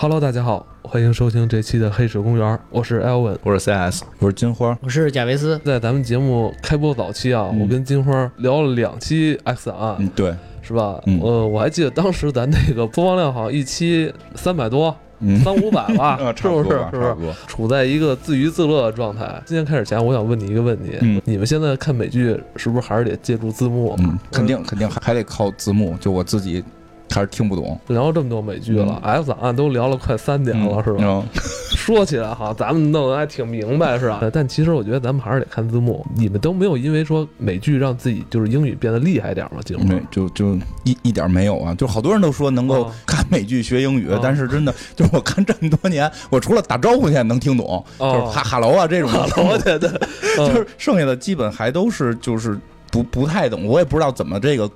[0.00, 5.60] Hello，大家好，欢迎收听这期的《黑水公园》，我是 Elvin，我是 CS，我是金花，我是贾维斯。
[5.64, 10.32] 在咱们节目开播早期啊，嗯我跟金花聊了两期 X 档案，嗯，对，
[10.62, 11.00] 是吧？
[11.06, 16.70] 嗯呃，我还记得当时咱那个播放量好像一期三百多，嗯，三五百吧 啊，，是不是？
[16.92, 17.32] 是不是？
[17.48, 19.42] 处在一个自娱自乐的状态。
[19.44, 23.96] 今天开始前，我想问你一个问题：嗯你们现在看美剧是不是还是得借助字幕？
[23.98, 26.62] 嗯，肯定肯定还还得靠字幕，就我自己
[27.10, 30.98] 还是听不懂，聊了这么多美剧了、x 档案都聊了快三点了，是吧？
[31.00, 31.24] 嗯，
[31.74, 34.20] 说起来哈，咱们弄得还挺明白，是吧？
[34.32, 36.04] 但其实我觉得咱们还是得看字幕。
[36.14, 39.60] 你们都没有因为说美剧让自己就是英语变得厉害点吗？
[39.64, 42.92] 节目没就就一一点没有啊，就好多人都说能够哦。
[43.06, 49.10] 看美剧学英语哦，但是真的 就是我看这么多年，我除了打招呼现在能听懂，就是哦哈哈喽啊这种，
[49.48, 50.00] 我觉得
[50.36, 52.58] 就是剩下的基本还都是就是
[52.92, 54.70] 不不太懂，我也不知道怎么这个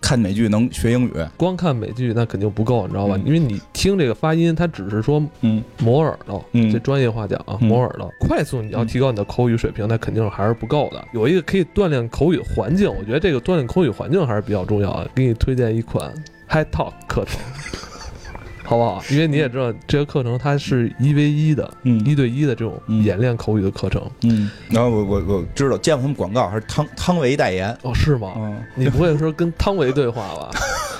[0.00, 3.16] 看美剧能学英语，光看美剧那肯定不够，你知道吧？
[3.16, 8.10] 嗯因为你听这个发音，它只是说嗯磨耳朵，嗯这专业话讲啊，嗯磨耳朵。
[8.20, 11.04] 快速你要提高你的口语水平，那肯定还是不够的。
[11.12, 15.10] 有一个可以锻炼口语环境，我觉得这个锻炼口语环境还是比较重要的。
[15.14, 16.12] 给你推荐一款
[16.48, 17.40] High Talk 课程。
[18.68, 19.02] 好不好？
[19.10, 24.02] 因为你也知道，这个课程它是一 v 一的，嗯一对一的这种嗯演练口语的课程。
[24.24, 28.34] 嗯，然后我我我知道见过他们广告，还是汤汤唯代言，哦，是吗？
[28.36, 30.50] 嗯你不会说跟汤唯对话吧？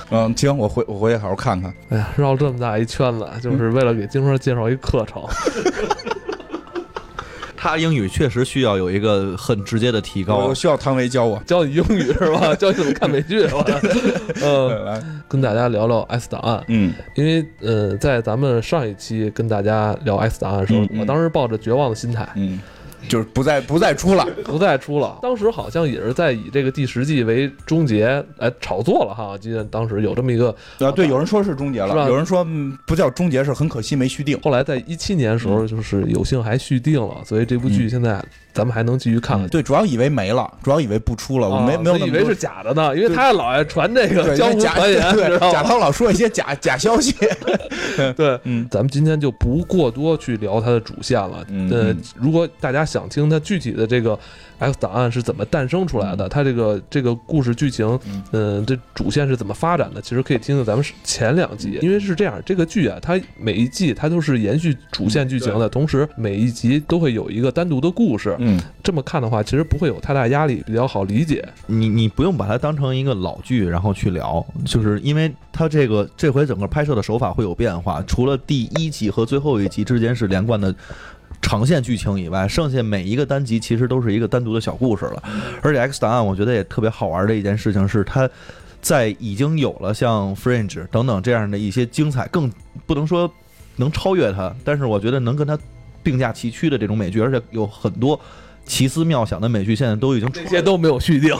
[0.09, 1.71] 嗯，行，我回我回去好好看看。
[1.89, 5.21] 哎呀，绕这么大一圈子，就是为了给金花介绍一课程。
[7.61, 10.55] 他英语确实需要有一个很直接的提高我。
[10.55, 11.37] 需要汤唯教我。
[11.45, 12.55] 教你英语是吧？
[12.55, 13.41] 教你怎么看美剧。
[13.51, 13.59] 我
[14.41, 22.59] 呃，来，跟大家聊聊 S 档案，嗯因为呃，在咱们上一期跟大家聊 S 档案的时候，嗯嗯我当时抱着绝望的心态，嗯，
[23.07, 24.27] 就是不再不再出了。
[24.43, 25.17] 不再出了。
[25.21, 29.27] 当时好像也是在以这个第十季为终结来炒作了哈。
[29.27, 34.39] 我记得当时有这么一个，啊，对，有人说是终结了，有人说嗯不叫终结，是很可惜没续订。
[34.41, 38.23] 后来在一七年的时候，就是有幸还续订了，所以这部剧现在
[38.53, 39.47] 咱们还能继续看了。
[39.47, 45.39] 对，主要以为没了，主要以为不出了，我没啊没有以以为是假的呢，因为他老爱传这个对江湖假传言，对？
[45.51, 47.15] 贾涛老说一些假 假消息。
[48.15, 51.45] 对，嗯咱们今天就不过多去聊它的主线了。
[51.69, 54.17] 呃如果大家想听它具体的这个
[54.57, 68.35] X 档案是怎么诞生出来的，它这个这个故事剧情，嗯嗯，这主线是怎么发展的，其实可以听听咱们前两集，因为是这样，这个剧啊，它每一季它都是延续主线剧情的，同时每一集都会有一个单独的故事。
[68.39, 71.47] 嗯这么看的话，其实不会有太大压力，比较好理解。
[71.67, 80.73] 你你不用把它当成一个老剧，然后去聊，就是因为它这个这回整个拍摄的手法会有变化，除了第一集和最后一集之间是连贯的。
[81.41, 85.23] 长线剧情以外，剩下每一个单集其实都是一个单独的小故事了。
[85.61, 88.29] 而且《X 档案》我觉得也特别好玩的一件事情是，它
[88.81, 92.51] 在已经有了像《Fringe》等等这样的一些精彩，更
[92.85, 93.29] 不能说
[93.77, 95.57] 能超越它，但是我觉得能跟它
[96.03, 98.19] 并驾齐驱的这种美剧，而且有很多
[98.65, 101.35] 奇思妙想的美剧，现在都已经出这些都没有续订，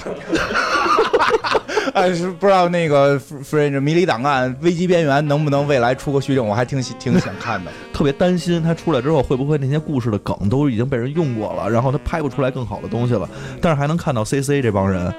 [1.93, 7.71] 哎，是不知道那个《Fringe》迷离档案、危机边缘能不能未来出个续订，我还挺喜挺想看的。
[7.99, 13.29] 特别担心他出来之后会不会那些故事的梗都已经被人用过了，然后他拍不出来更好的东西了。
[13.59, 15.13] 但是还能看到 C C 这帮人，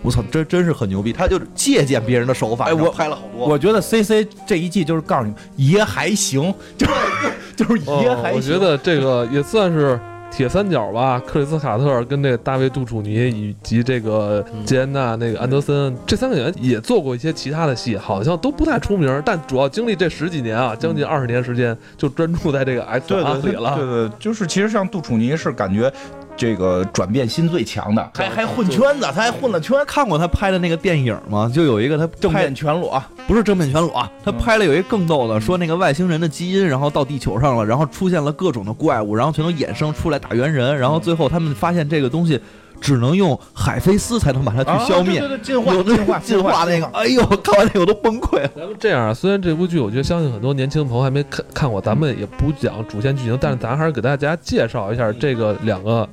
[0.00, 3.48] 我操，真真是很牛逼，他就是借鉴别人的手法，哎我拍了好多。
[3.48, 6.92] 我觉得 C C 这一季就是告诉你爷还行，就是
[7.56, 8.32] 就是爷还行。
[8.32, 9.98] 哦我觉得这个也算是
[10.30, 23.76] 铁三角吧，克里斯卡特跟这个大卫杜楚尼以及这个杰安娜那个安德森这三个演员也做过一些其他的戏，好像都不太出名，但主要经历这十几年啊，将近二十年时间，就专注在这个 X 对对对档案里了。
[23.76, 25.92] 对对，就是其实像杜楚尼是感觉
[26.40, 31.52] 这个转变心最强的，还还混圈子，他还混了圈，看过他拍的那个电影吗？
[31.54, 33.00] 就有一个他拍正面全裸。
[33.26, 42.40] 不是正面全裸啊，他拍了有一个更逗的，说那个外星人的基因，然后到地球上了，然后出现了各种的怪物，然后全都衍生出来打猿人，然后最后他们发现这个东西
[42.80, 45.18] 只能用海飞丝才能把它去消灭。
[45.18, 48.50] 啊对对对，进化进化进化那个，哎呦，看完那个我都崩溃了。
[48.56, 56.08] 咱们这样啊，虽然这部剧我觉得相信很多年轻朋友还没看看过，咱们也不讲主线剧情，但是咱还是给大家介绍一下这个两个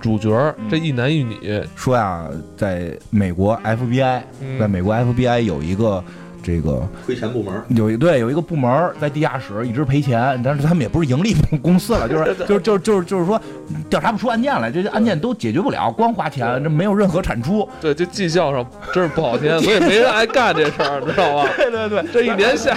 [0.00, 1.62] 主角儿，这一男一女。
[1.74, 4.22] 说呀，在美国 FBI，
[4.60, 6.02] 在美国 FBI 有一个
[6.44, 13.40] 这个亏钱部门，有一对有一个部门在地下室一直赔钱，但是他们也不是盈利公司了，就是 就是就是就是就是说
[13.88, 17.66] 调查不出案件来，这些案件都解决不了，光花钱，这没有任何产出。
[17.80, 21.48] 对，这绩效上真是不好听， 所以没人爱干这事儿，知道吧？
[21.56, 22.76] 对对对，这一年下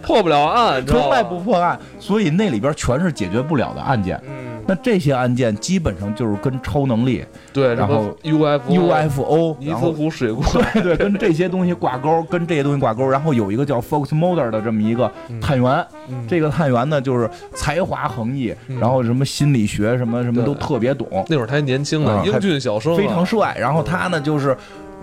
[0.00, 4.18] 破不了案，从来不破案，所以那里边全是解决不了的案件。
[4.26, 10.42] 嗯，那这些案件基本上就是跟超能力、对，然后 UFO、UFO，尼斯然后湖水 怪，
[10.74, 13.08] 对对，跟这些东西挂钩，跟这些东西挂钩。
[13.08, 15.10] 然后有一个叫 Fox Mulder 的这么一个
[15.40, 16.26] 探员，嗯。
[16.28, 18.78] 这个探员呢就是才华横溢，嗯。
[18.78, 23.56] 然后什么心理学什么什么都特别懂，那会儿他还年轻呢，啊英俊小生啊，非常帅。
[23.58, 24.56] 然后他呢就是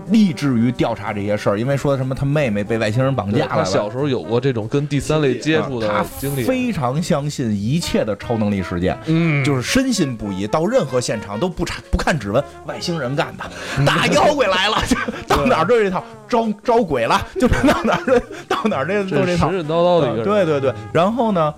[0.08, 3.48] 立志于调查这些事儿，因为说什么他妹妹被外星人绑架了。
[3.50, 14.96] 他小时候有过这种跟第三类接触的经历，非常相信一切的超能力事件，嗯，就是深信不疑，到任何现场都不查不看指纹，外星人干的，大妖怪来了， 就
[15.28, 19.50] 到哪儿都是这套，招招鬼了，就是到哪儿到哪儿这都这这套。
[19.50, 19.58] 神。
[19.58, 21.54] 神叨叨的一个人，对对对，然后呢，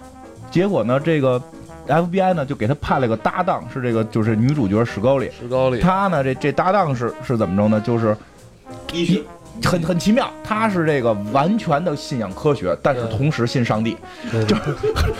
[0.51, 1.41] 结果呢，这个
[1.87, 7.81] FBI 呢就给他派了个搭档，是这个就是女主角史高里，史高里，他呢这这搭档是是怎么着呢？
[7.81, 8.17] 就是
[8.93, 9.23] 一
[9.63, 13.97] 很很奇妙，他是这个完全的信仰科学，但是同时信上帝，
[14.49, 14.63] 就是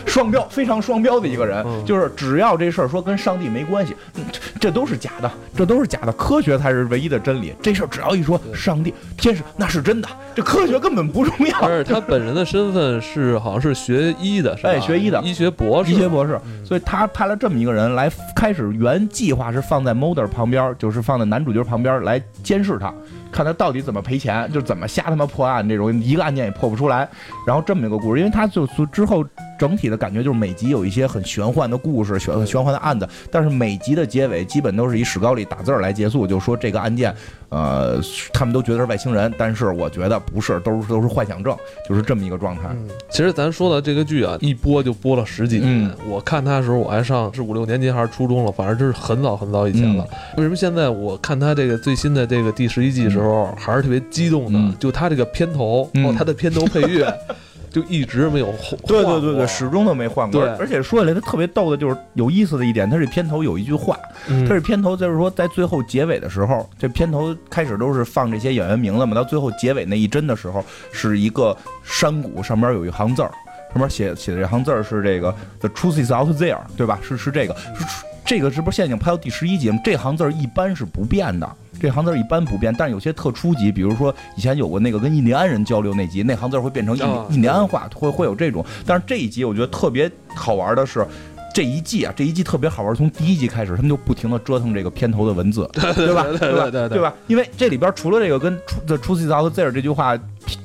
[0.07, 1.63] 双标，非常双标的一个人。
[1.67, 7.55] 嗯就是只要这事儿说跟上帝没关系，嗯这这都是假的，这都是假的，科学才是唯一的真理。
[7.61, 11.59] 这事儿只要一说上帝、天使，那是真的，这科学根本不重要。
[11.61, 14.71] 而且他本人的身份是好像是学医的，是吧？
[14.71, 22.93] 哎学医的医学博士，医学博士，嗯所以他派了这么一个人来，开始原计划是放在 Mulder 旁边，就是放在男主角旁边来监视他，
[23.33, 27.09] 看他到底怎么赔钱，就是怎么瞎他妈破案，这种一个案件也破不出来。
[27.47, 29.25] 然后这么一个故事，因为他就就之后
[29.59, 37.15] 整体的感觉就是每集有一些很玄幻的故事、玄玄幻的案子，但是每集的结尾基本都是以史高里打字儿来结束，就说这个案件，
[37.49, 37.99] 呃，
[38.33, 41.57] 他们都觉得是外星人，但是我觉得不是，都是都是幻想症，
[41.89, 42.63] 就是这么一个状态。
[42.71, 45.89] 嗯，其实咱说的这个剧啊，一播就播了十几年。
[45.89, 50.05] 嗯我看它的时候，我还上是五六年级还是初中了，反正就是很早很早以前了。
[50.11, 54.59] 嗯为什么现在我看它这个最新的这个第十一季的时候，还是特别激动的？
[54.59, 57.13] 嗯就他这个片头，嗯哦，他的片头配乐
[57.71, 58.79] 就一直没有换。
[58.87, 60.41] 对对对对，始终都没换过。
[60.41, 63.99] 对而且说起来，他特别逗的就是有意思的一点，他这片头有一句话，
[64.29, 73.31] 嗯它这片头就是说在最后结尾的时候，这片头开始都是放这些演员名字嘛，到最后结尾那一帧的时候，是一个山谷上面有一行字儿，
[73.73, 76.99] 上面写写的这行字儿是这个 “The truth is out there”，对吧？
[77.03, 79.77] 是是这个，是这个是不是现在已经拍到第十一集了？
[79.83, 81.51] 这行字儿一般是不变的。
[81.83, 88.65] 这行字一般不变，但是有些特初级，比如说以前有过那个跟印第安人交流那集，那行字会变成印啊印第安话，会会有这种。
[88.87, 91.05] 但是这一集我觉得特别好玩的是，
[91.53, 96.25] 这一季啊，这一季特别好玩，从第一集开始，他们就不停的折腾这个片头的文字，对吧？
[96.25, 96.89] 对对吧？
[96.89, 97.13] 对吧？
[97.27, 98.57] 因为这里边除了这个跟
[98.87, 100.17] “the truth is out there” 这句话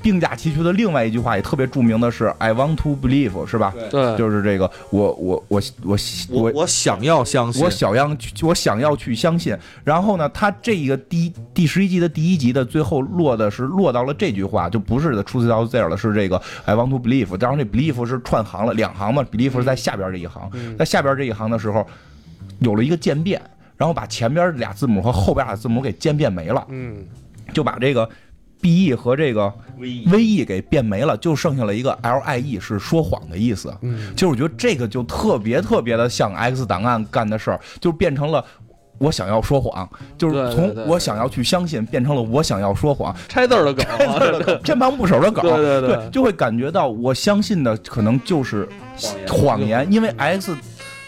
[0.02, 3.74] 并驾齐驱的另外一句话也特别著名的是 “I want to believe”，是吧？
[3.90, 5.98] 对，就是这个，我我我我
[6.30, 9.58] 我我想要相信，我想要去，我想要去相信。
[9.84, 17.36] 然后呢，他这一个第第十一集的第一集的最后落的是落到了这句话，就不是的出自到 there 了，是这个 I want to believe。
[17.38, 20.78] 当然这 believe 是串行了，两行嘛，believe 是在下边这一行，嗯。
[20.78, 21.86] 在下边这一行的时候
[22.60, 23.42] 有了一个渐变，
[23.78, 26.98] 然后把前边俩字母和后边俩字母给渐变没了，嗯，
[27.54, 28.10] 就把这个
[28.62, 33.74] B E 和这个 V E 给变没了，就剩下了一个 L I E 是说谎的意思。
[33.82, 38.44] 嗯其实我觉得这个就特别特别的像 X 档案干的事儿，就变成了。
[39.00, 39.88] 我想要说谎，
[40.18, 48.68] 就是从我想要去相信变成了我想要说谎，拆字儿的梗啊， 偏旁部首的梗，对对对就会感觉到我相信的可能就是
[49.28, 50.58] 谎言，因为 X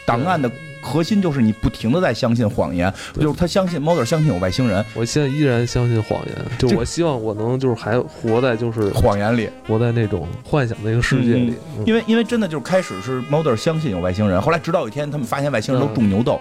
[0.06, 0.48] 档案的
[0.81, 11.54] 核心就是你不停的在相信谎言，就是他相信 Mulder 相信有外星人，我现在依然相信谎言，就我希望我能就是还活在就是谎言里，活在那种幻想的一个世界里。
[11.78, 16.40] 嗯因为因为真的就是开始是 Mulder 相信有外星人，后来直到有一天他们发现外星人都种牛痘，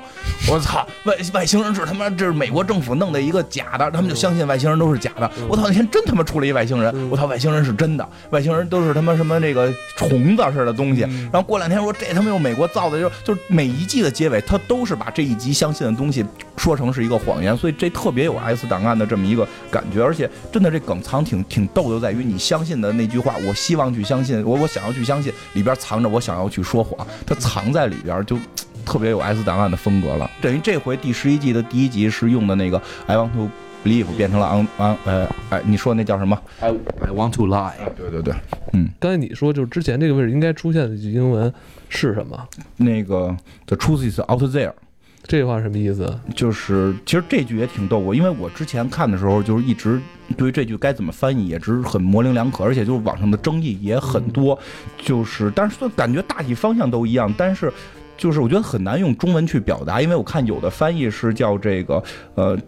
[0.51, 5.31] 我操，外外星人是他妈这是美国政府弄的一个假的，他们就相信外星人都是假的。
[5.39, 5.47] 嗯。
[5.49, 7.09] 我操，那天真他妈出了一外星人，嗯。
[7.11, 11.05] 我操，外星人是真的，外星人都是他妈什么那个虫子似的东西。
[11.05, 11.29] 嗯。
[11.33, 16.25] 然后过两天说这他妈又美国造的，就就是每一季的结尾，他都是把这一集相信的东西
[16.57, 28.39] 说成是一个谎言，所以这特别有 S 档案的这么一个感觉，而且真的这梗藏挺挺逗的，在于你相信的那句话，我希望去相信，我我想要去相信，里边藏着我想要去说谎，它藏在里边就。
[28.87, 33.51] 特别有 S 档案的风格了，等于这回第十一季的第一集是用的那个 I want to
[33.85, 37.73] believe 变成了 on on 呃哎，你说那叫什么？I I want to lie。
[37.97, 38.35] 对对对，
[38.73, 41.53] 嗯刚才你说就是之前这个位置应该出现的这句英文
[41.89, 42.49] 是什么？
[42.77, 44.73] 那个 The truth is out there，
[45.25, 46.19] 这句话什么意思？
[46.35, 50.01] 就是其实这句也挺逗我，因为我之前看的时候就是一直
[50.37, 54.59] 对于这句该怎么翻译也只是很模棱两可，而且就是网上的争议也很多，
[54.99, 57.73] 就是但是说感觉大体方向都一样，但是
[58.17, 62.03] 就是我觉得很难用中文去表达，因为我看有的翻译是叫这个
[62.35, 62.59] 呃。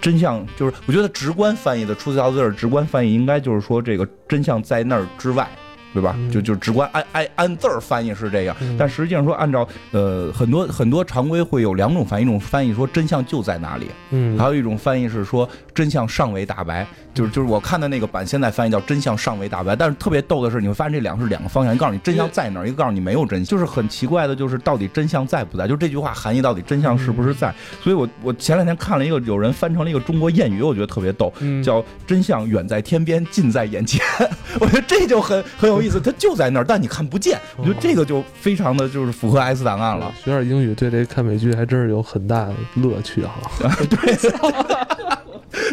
[0.00, 5.48] 真相就是，我觉得直观翻译的“出自道字儿直观翻译应该就是说这个真相在那儿之外，
[5.92, 6.14] 对吧？
[6.18, 27.52] 嗯就就直观按按按字儿翻译是这样，嗯但实际上说按照呃很多很多常规会有两种翻译，一种翻译说真相就在哪里，嗯还有一种翻译是说真相尚未大白，就是就是我看的那个版现在翻译叫真相尚未大白，但是特别逗的是你会发现这两个是两个方向，一个告诉你真相在哪儿，一个告诉你没有真相，就是很奇怪的，就是到底真相在不在，就这句话含义到底真相是不是在？
[27.82, 34.00] 所以我我前两天看了一个有人翻成了一个中国谚语，我觉得特别逗，嗯叫真相远在天边，近在眼前。
[34.60, 37.38] 我觉得这就很很有意思，它就在那儿，但你看不见。
[37.56, 40.12] 我觉得这个就非常的就是符合 S 档案了。
[40.22, 43.40] 学点英语对这看美剧还真是有很大的乐趣哈。
[43.88, 44.16] 对，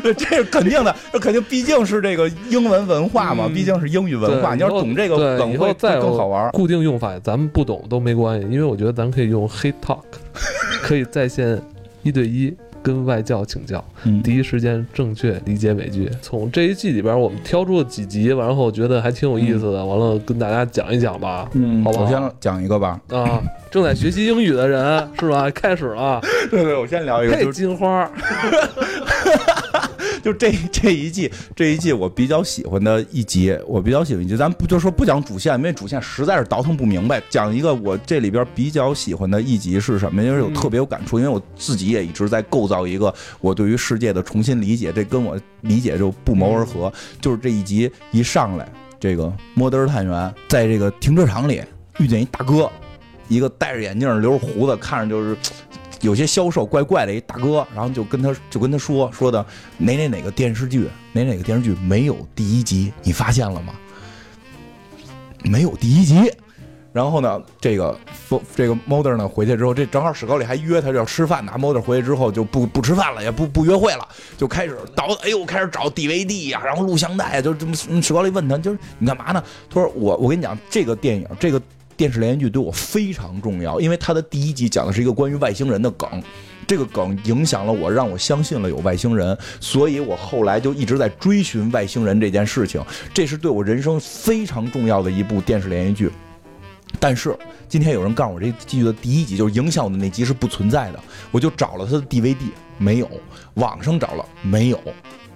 [0.13, 4.55] 这是肯定的，这肯定毕竟是这个英文文化嘛，嗯毕竟是英语文化。
[4.55, 6.49] 你要懂这个对以梗会会后再有更好玩。
[6.51, 10.03] 固定用法，咱们不懂都没关系，因为我觉得咱可以用 Hate Talk，
[10.81, 11.61] 可以在线
[12.03, 16.09] 一对一跟外教请教，嗯第一时间正确理解美剧。
[16.21, 21.49] 从这一季里边，我们挑出了几集，然后觉得还挺有意思的，完了跟大家讲一讲吧。
[21.53, 22.99] 嗯，好不好我先讲一个吧。
[23.09, 25.49] 啊，正在学习英语的人是吧？
[25.51, 28.09] 开始了， 对对，我先聊一个，嘿，就是金花，
[30.27, 37.23] 就这 这一季这一季我比较喜欢的一集，我比较喜欢一集，咱不就说不讲主线，因为主线实在是倒腾不明白。
[37.29, 40.21] 讲一个我这里边比较喜欢的一集是什么？
[40.21, 46.91] 因为我嗯特别有感触，因为我自己也一直在构造一个我对于世界的重新理解，这跟我理解就不谋而合。
[47.21, 48.67] 就是这一集一上来，
[48.99, 51.63] 这个摩德尔探员在这个停车场里
[51.99, 52.69] 遇见一大哥，
[53.29, 55.37] 一个戴着眼镜、留着胡子，看着就是。
[56.01, 59.45] 有些销售怪怪的一大哥，然后就跟他就跟他说说的
[59.77, 63.73] 哪哪哪个电视剧哪哪个电视剧没有第一集，你发现了吗？
[65.43, 66.31] 没有第一集。
[66.93, 67.95] 然后呢，这个
[68.55, 71.51] 这个 Moder 呢回去之后，这正好史高里还约他要吃饭呢。
[71.55, 77.75] Moder 回去之后就不不吃饭了，也不不约会了，就开始倒，哎呦，开始找 DVD 呀、然后录像带呀，就这么。
[77.75, 79.43] 史高里问他，就是你干嘛呢？
[79.69, 81.61] 他说我我跟你讲，这个电影这个
[81.97, 86.23] 电视连续剧对我非常重要，因为它的第一集讲的是一个关于外星人的梗。
[86.67, 92.83] 这个梗影响了我，让我相信了有外星人，所以我后来就一直在追寻外星人这件事情。
[93.13, 96.11] 这是对我人生非常重要的一部电视连续剧。
[96.99, 97.33] 但是
[97.69, 100.99] 今天有人告诉我，这剧的第一集就是影响我的那集是不存在的，
[101.31, 102.35] 我就找了他的 DVD，
[102.77, 103.09] 没有，
[103.53, 104.81] 网上找了没有，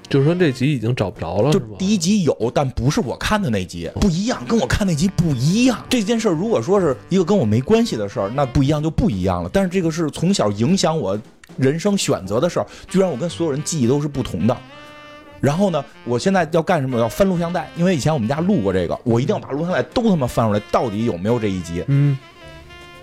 [0.10, 1.60] 就是说这集已经找不着了，就？
[1.78, 5.78] 第一集有，但不是我看的那集，不一样，跟我看那集不一样。
[5.90, 9.50] 这件事儿如果说是一个跟我没关系的事儿，那不一样就不一样了。
[9.52, 11.18] 但是这个是从小影响我
[11.58, 14.58] 人生选择的事儿，居然我跟所有人记忆都是不同的。
[15.40, 16.98] 然后呢，我现在要干什么？
[16.98, 21.84] 我要翻录像带，因为以前我们家录过这个，我一定要把录像带都他妈翻出来，到底有没有这一集？
[21.88, 22.16] 嗯，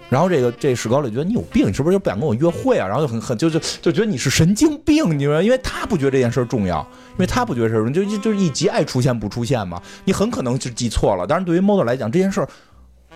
[0.09, 2.87] 然后这个这史高里觉得你有病，你是不是就不想跟我约会啊？
[2.87, 5.43] 然后就很很就就就觉得你是神经病，你知道吗？
[5.43, 6.81] 因为他不觉得这件事儿重要，
[7.13, 11.27] 因为他不觉得这事儿就就就是一集爱出现不出现嘛，你很可能是记错了。
[11.27, 12.49] 当然，对于 model 来讲，这件事儿。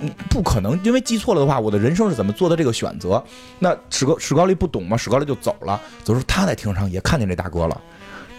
[0.00, 3.22] 嗯，不可能，因为记错了的话，我的人生是怎么做的这个选择？
[3.58, 5.78] 那史高史高利不懂嘛，史高利就走了。
[6.02, 7.78] 走时候他在停车场也看见这大哥了，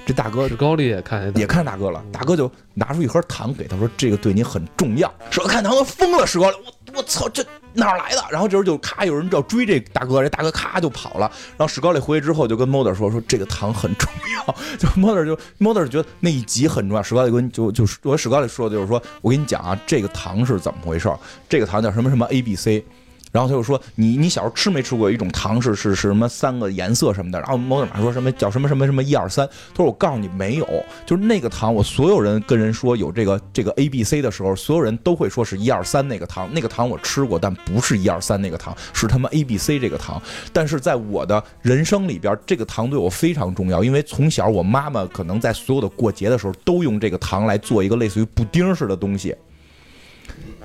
[0.03, 8.23] 这大哥史高利也看见也看大哥了，大哥就拿出一盒糖给他说：“这个对你很重要。”说看糖都疯了，史高丽，我我操，这哪儿来的？
[8.31, 11.31] 然后这时候就咔，有人就要追这大哥，这大哥咔就跑了。
[11.57, 14.55] 然后史高里回去之后就跟 mother 说：“说这个糖很重要。
[14.77, 17.03] ”就 mother 就 mother 觉得那一集很重要。
[17.03, 21.09] 史高里跟就就是我史高里说的就是说我跟你讲啊，这个糖是怎么回事？
[21.49, 22.85] 这个糖叫什么什么 A B C。
[23.33, 29.45] 然后他就说：“你你小时候吃没吃过一种糖是是是什么三个颜色什么的？”然后某尔玛说什么叫什么什么什么一二三。
[29.71, 40.21] 他说：“我告诉你没有，就是那个糖，我所有人跟人说有这个这个 A B C 的时候，所有人都会说是一二三那个糖，那个糖我吃过，但不是一二三那个糖，是他妈 A B C 这个糖。
[40.53, 49.35] 但是在我的人生里边，这个糖对我非常重要，因为从小我妈妈可能在所有的过节的时候都用这个糖来做一个类似于布丁似的东西，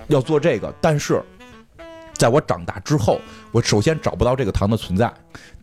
[0.08, 1.22] 要做这个，但是。”
[2.18, 3.20] 在我长大之后，
[3.52, 5.10] 我首先找不到这个糖的存在，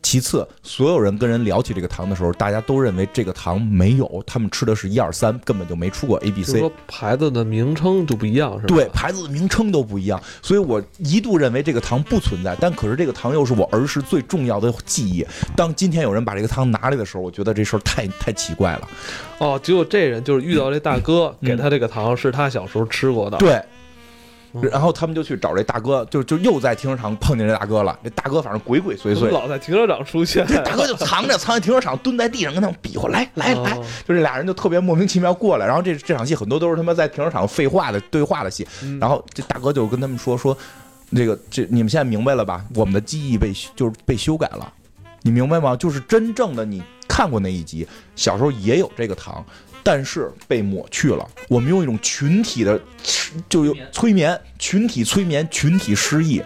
[0.01, 6.59] 其次，所有人跟人聊起这个糖的时候，大家都认为这个糖没有，他们吃的是一二三，根本就没出过 A、B、C。
[6.59, 8.67] 说牌子的名称就不一样，是吧？
[8.67, 15.25] 对，牌子的名称都不一样，所以我一度认为这个糖不存在，但可是这个糖又是我儿时最重要的记忆。
[15.57, 18.87] 当今天有人把这个糖拿来的时候，我觉得这事儿太太奇怪了。
[19.39, 23.37] 哦，只有这人就是遇到这大哥，嗯给他这个糖是他小时候吃过的。
[23.39, 23.65] 对，嗯
[24.61, 27.97] 然后他们就去找这大哥，就就又在停车场碰见这大哥了。
[28.03, 30.45] 这大哥反正鬼鬼祟祟，老在停车场出现。
[30.47, 35.65] 这大哥就藏着，藏在停车场，蹲在地上跟他们比划，来来来，哦就这俩人就特别莫名其妙过来。
[35.65, 38.67] 然后这这场戏很多都是他妈在停车场废话的对话的戏。
[38.83, 40.57] 嗯然后这大哥就跟他们说说，
[41.15, 42.63] 这个这你们现在明白了吧？
[42.75, 44.71] 我们的记忆被就是被修改了，
[45.21, 45.75] 你明白吗？
[45.75, 49.45] 就是真正的你看过那一集，小时候也有这个糖，
[49.85, 51.29] 但是被抹去了。
[51.47, 52.81] 我们用一种群体的，
[53.47, 56.39] 就有催眠，群体催眠，群体失忆。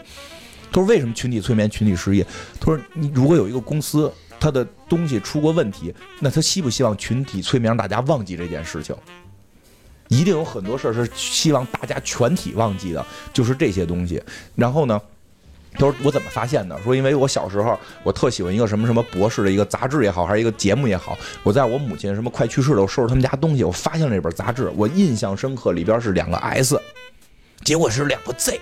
[0.70, 2.22] 他说为什么群体催眠，群体失忆？
[2.60, 8.94] 他说你如果有一个公司，他的东西出过问题，那他希不希望群体催眠让大家忘记这件事情？
[10.10, 14.22] 一定有很多事儿是希望大家全体忘记的，就是这些东西。
[14.56, 15.00] 然后呢，
[15.74, 16.78] 他说我怎么发现的？
[16.84, 26.80] 说因为我小时候我特喜欢一个什么什么博士的一个杂志也好，还是一个节目也好，我在我母亲什么快去世的时候收拾他们家东西，我发现了这本杂志，我印象深刻，里边是两个 S，
[27.64, 28.60] 结果是两个 Z。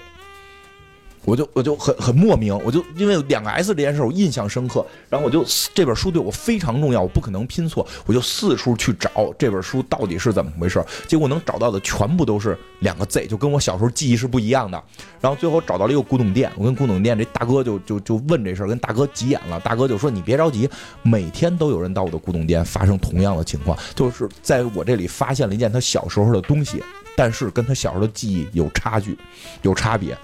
[1.28, 14.82] 我就我就很很莫名，我就因为两个 S 这件事我印象深刻，然后我就这本书对我非常重要，我不可能拼错，我就四处去找这本书到底是怎么回事，结果能找到的全部都是两个 Z，就跟我小时候记忆是不一样的。
[15.20, 20.70] 然后最后找到了一个古董店，我跟古董店这大哥就就就问这事儿，跟大哥急眼了，大哥就说你别着急，
[21.04, 26.82] 每天都有人到我的古董店发生同样的情况，就是在我这里发现了一件他小时候的东西，
[27.18, 29.18] 但是跟他小时候的记忆有差距，
[29.62, 30.18] 有差别。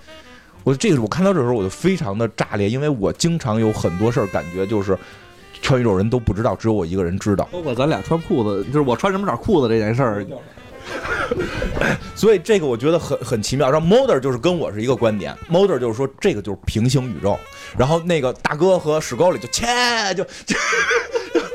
[0.64, 4.98] 我这个我看到这时候我就非常的炸裂，因为我经常有很多事儿感觉就是
[5.62, 7.48] 全宇宙人都不知道，只有我一个人知道。
[7.52, 10.26] 包括咱俩穿裤子，就是我穿什么色裤子这件事儿，
[12.16, 13.72] 所以这个我觉得很很奇妙。
[13.72, 17.38] 然后 Moder 就是跟我是一个观点，Moder 就是说这个就是平行宇宙。
[17.78, 19.66] 然后那个大哥和史高里就切
[20.16, 20.56] 就就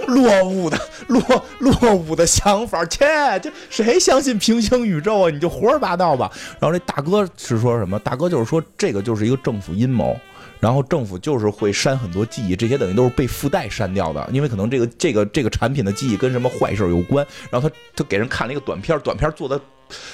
[0.09, 1.23] 落伍的落
[1.61, 3.07] 落伍的想法，切
[3.41, 5.31] 这谁相信平行宇宙啊？
[5.31, 6.31] 你就胡说八道吧。
[6.59, 7.99] 然后这大哥是说什么？
[8.01, 10.19] 大哥就是说这个就是一个政府阴谋。
[10.61, 17.27] 然后政府就是会删很多记忆，这些等于都是被附带删掉的，因为可能这个这个这个产品的记忆跟什么坏事有关。
[17.51, 19.61] 然后他他给人看了一个短片，短片做的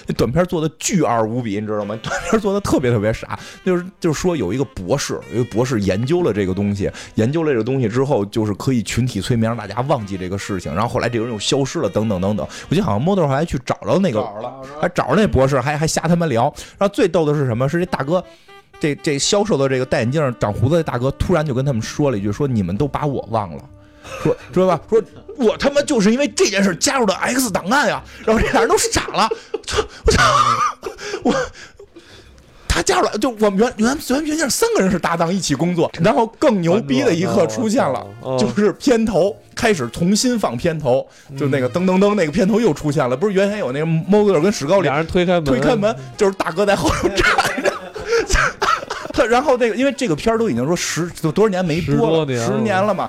[0.06, 1.98] 那短片做的巨二无比，你知道吗？
[2.02, 10.72] 短片做的特别特别傻，就是就是说有一个博士，有一个博士研究了这个东西，研究了这个东西之后，就是可以群体催眠让大家忘记这个事情。
[10.74, 12.46] 然后后来这个人又消失了，等等等等。
[12.68, 14.22] 我记得好像 Model 还去找着那个，
[14.80, 16.44] 还找着那博士，还还瞎他妈聊。
[16.78, 17.68] 然后最逗的是什么？
[17.68, 18.24] 是这大哥。
[18.84, 23.64] 这这销售的这个戴眼镜长胡子的大哥突然就跟他们说了一句：“说你们都把我忘了，
[24.22, 24.78] 说 知道吧？
[24.90, 25.02] 说
[25.38, 29.26] 我他妈就是因为这件事加入的 X 档案呀！”然后这俩人都傻了，
[30.04, 30.22] 我操！
[31.22, 31.34] 我
[32.68, 38.06] 他加入了，就我们原原原原先三个人是搭档一起工作，然后更牛逼的一刻出现了，
[38.38, 41.06] 就是片头开始重新放片头，
[41.38, 47.63] 就那个噔噔噔那个片头又出现了，不是原先有那个 Model 跟史高俩人推开门，推开门就是大哥在后头站着。
[49.14, 53.08] 他然后这个，因为这个片儿都已经说十多少年没播了，十年了嘛。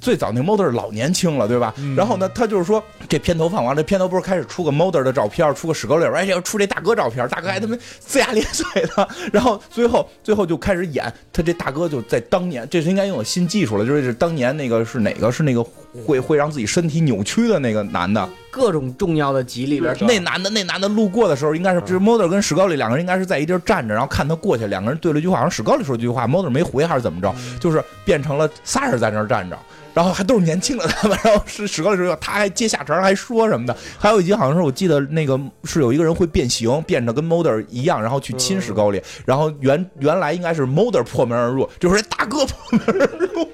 [0.00, 1.74] 最早那 Model 老年轻了，对吧？
[1.96, 7.76] 然后呢，他就是说这片头放完，了片头不是开始出个 Model 的照片，出个史高利，哎，要出这大哥照片，大哥还他妈
[8.08, 9.08] 龇牙咧嘴的。
[9.32, 15.64] 然后最后最后就开始演，他这大哥就在当年，这是应该用新技术了，就是当年那个是哪个是那个
[16.06, 18.28] 会会让自己身体扭曲的那个男的。
[18.52, 29.56] 各种重要的集里边，那男的那男的路过的时候，应该是就是 Model 跟史高利两个人应该是在一地儿站着，然后看他过去，两个人对了一句话，好像史高利说一句话，Model 没回还是怎么着，就是变成了仨人在那儿站着，
[29.94, 43.48] 然后还都是年轻的他们，然后是史高利说他还接下茬还说什么的，还有一集好像是我记得那个是有一个人会变形，变得跟 Model 一样，然后去亲史高利，然后原原来应该是 Model 破门而入，就是大哥破门而入。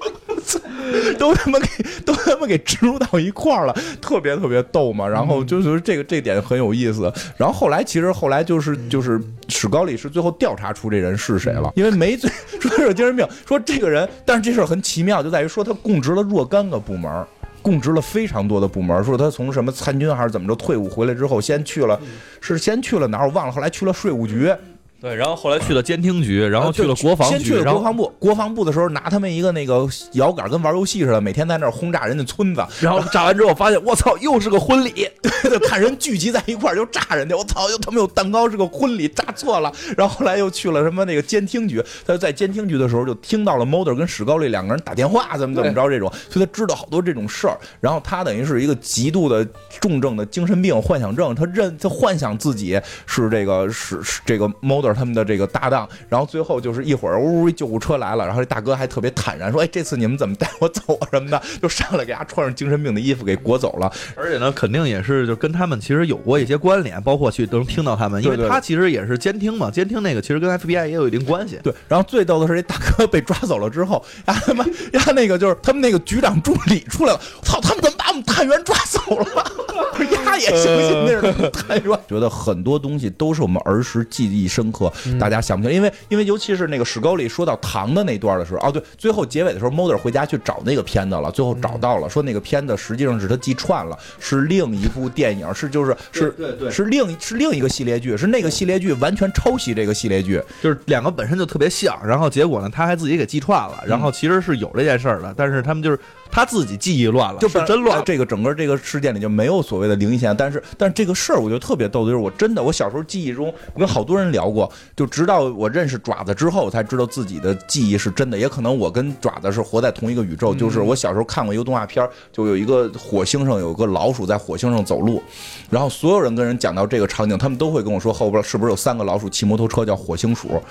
[1.19, 1.67] 都他妈给
[2.05, 5.07] 都他妈给植入到一块儿了，特别特别逗嘛。
[5.07, 7.11] 然后就是这个这点很有意思。
[7.37, 12.29] 然后后来其实后来就是就是史高里是最后调查出这人是谁了，因为没罪
[12.61, 17.25] 说他有精神病，说这个人，但是这事儿很奇妙，就在于说他供职了若干个部门，
[17.61, 19.03] 供职了非常多的部门。
[19.03, 21.99] 说他从什么参军还是怎么着退伍回来之后，先去了
[22.39, 24.53] 是先去了哪儿我忘了，后来去了税务局。
[24.99, 28.11] 对，然后后来去了监听局，然后去了国防局，先去了国防部。
[28.17, 32.65] 国防部的时候，拿他们一个那个摇杆，跟玩游戏似的，每天在那儿轰炸人家村子。
[32.81, 35.07] 然后炸完之后，发现我操，又是个婚礼。
[35.21, 37.37] 对 对，看人聚集在一块儿就炸人家。
[37.37, 39.71] 我操，又他妈有蛋糕，是个婚礼，炸错了。
[39.95, 47.55] 然后后来又去了什么那个监听局，他就在监听局的时候就听到了 Moder 跟史高利两个人打电话，怎么怎么着这种，所以他知道好多这种事儿。
[47.79, 49.47] 然后他等于是一个极度的
[49.79, 55.67] 重症的精神病幻想症，他认他幻想自己是这个是是这个 Moder 他们的这个搭。
[55.67, 63.91] 档，然后最后就是一会儿呜呜救护车来了，然后这大哥还特别坦然说：“哎，这次你们怎么带我走啊什么的？”就上来给他穿上精神病的衣服给裹走了。
[64.15, 71.59] 而且呢，肯定也是就跟他们其实有过一些关联，包括去都能听到他们，因为他其实也是监听嘛，监听那个其实跟 FBI 也有一定关系。
[71.61, 79.25] 对，然后最逗的是这大哥被抓走了之后，呀他妈然后那个就是他们那个局长助理出来了，操他们怎么们探员抓走了，
[79.93, 81.99] 不是丫也相信那是探员。
[82.07, 96.71] 觉得很多东西都是我们儿时记忆深刻，大家想不起来，因为因为尤其是那个史高里说到糖的那段的时候，哦对，最后结尾的时候，Mulder 回家去找那个片子了，最后找到了，说那个片子实际上是他记串了，是另一部电影，是就是是对对。
[96.71, 105.99] 是另是另一个系列剧，是那个系列剧完全抄袭这个系列剧，就是两个本身就特别像，然后结果呢，他还自己给记串了，然后其实是有这件事儿的，但是他们就是
[106.31, 108.03] 他自己记忆乱了，就是真乱在。
[108.05, 118.37] 这个整个这个事件里就没有所谓的灵异现象，但是但是这个事儿我觉得特别逗的就是我真的我小时候记忆中，我跟好多人聊过，就直到我认识爪子之后，我才知道自己的记忆是真的。
[118.37, 125.21] 也可能我跟爪子是活在同一个宇宙，就是我小时候看过一个动画片，就有一个火星上有个老鼠在火星上走路，
[125.69, 130.61] 然后所有人跟人讲到这个场景，他们都会跟我说后边是不是有三个老鼠骑摩托车叫火星鼠。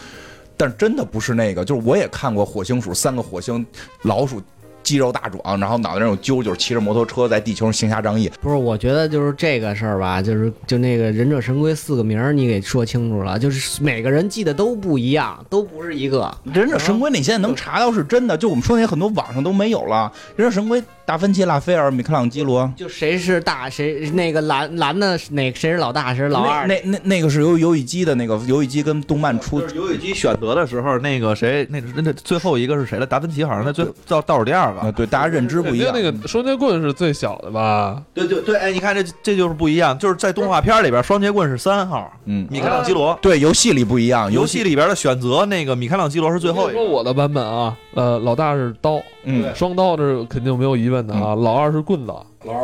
[0.58, 3.64] 但真的不是那个，就是我也看过火星鼠，三个火星
[4.04, 4.40] 老鼠
[4.86, 8.30] 肌肉大壮，然后脑袋上有揪，揪骑着摩托车在地球上行侠仗义。
[8.40, 16.32] 不是，我觉得就是这个事儿吧，就是就那个忍者神龟四个名儿，你给说清楚了，就是每个人记得都不一样，都不是一个。
[16.44, 20.12] 忍者神龟你现在能查到是真的，就我们说那些很多网上都没有了。
[20.36, 26.66] 忍者神龟，达芬奇、拉斐尔、米开朗基罗，就谁是大，谁那个蓝蓝的哪谁是老大，谁是老二？
[26.66, 33.06] 那那那个是游游戏机的那个游戏机跟动漫出就是游戏机选择的时候，那个谁，那那那最后一个是谁了？
[33.06, 34.92] 达芬奇好像在最倒倒数第二啊，个。
[34.92, 35.92] 对，大家认知不一样。
[35.94, 38.02] 那个双截棍是最小的吧？
[38.12, 43.16] 对对对，哎，你看这这就是不一样，就是在动画片里边，双截棍是三号，嗯，米开朗基罗。
[43.22, 46.72] 对，游戏里不一样，游戏里边的选择，那个米开朗基罗是最后一个。
[46.72, 51.34] 说我的版本啊，呃，老大是刀，嗯，双刀这是肯定没有疑问的啊。
[51.34, 52.12] 老二是棍子，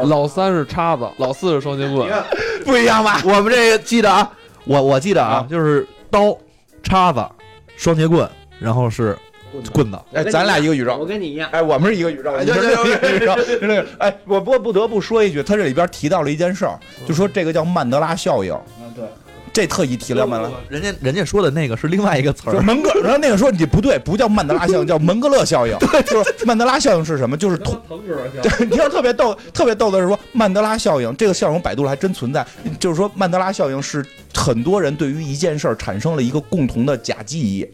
[0.06, 2.06] 老三是叉子，老四是双截棍。
[2.66, 3.20] 不一样吧？
[3.24, 4.30] 我们这个记得啊，
[4.64, 6.36] 我我记得啊啊，就是刀、
[6.82, 7.24] 叉子、
[7.76, 8.28] 双截棍，
[8.60, 9.16] 然后是
[9.72, 9.98] 棍子。
[10.12, 11.06] 哎，咱俩一个宇宙我。
[11.06, 12.54] 跟你一样，哎，我们是一个宇宙，一个
[13.16, 13.86] 宇宙，是那个。
[13.98, 18.52] 哎，我不过不得不说一句，他这里边提到了一件事儿，就说这个叫曼德拉效应。
[18.78, 19.04] 嗯对，
[19.52, 20.54] 这特意提了曼德拉。
[20.68, 25.76] 人家人家说的那个是另外一个词儿，就是门格，然后那个说你不对，不叫曼德拉效应， 叫门格勒效应。
[25.78, 27.36] 对，就是曼德拉效应是什么？
[27.36, 27.80] 就是同
[28.42, 32.46] 对，你要特别逗，特别逗的是说曼德拉效应这个效应，百度了还真存在。
[32.80, 37.66] 就是说曼德拉效应是很多人对于一件事儿产生了一个共同的假记忆。